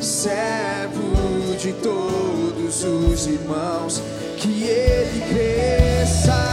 servo 0.00 1.56
de 1.58 1.72
todos 1.74 2.84
os 2.84 3.26
irmãos, 3.26 4.02
que 4.36 4.64
ele 4.64 5.20
cresça. 5.28 6.47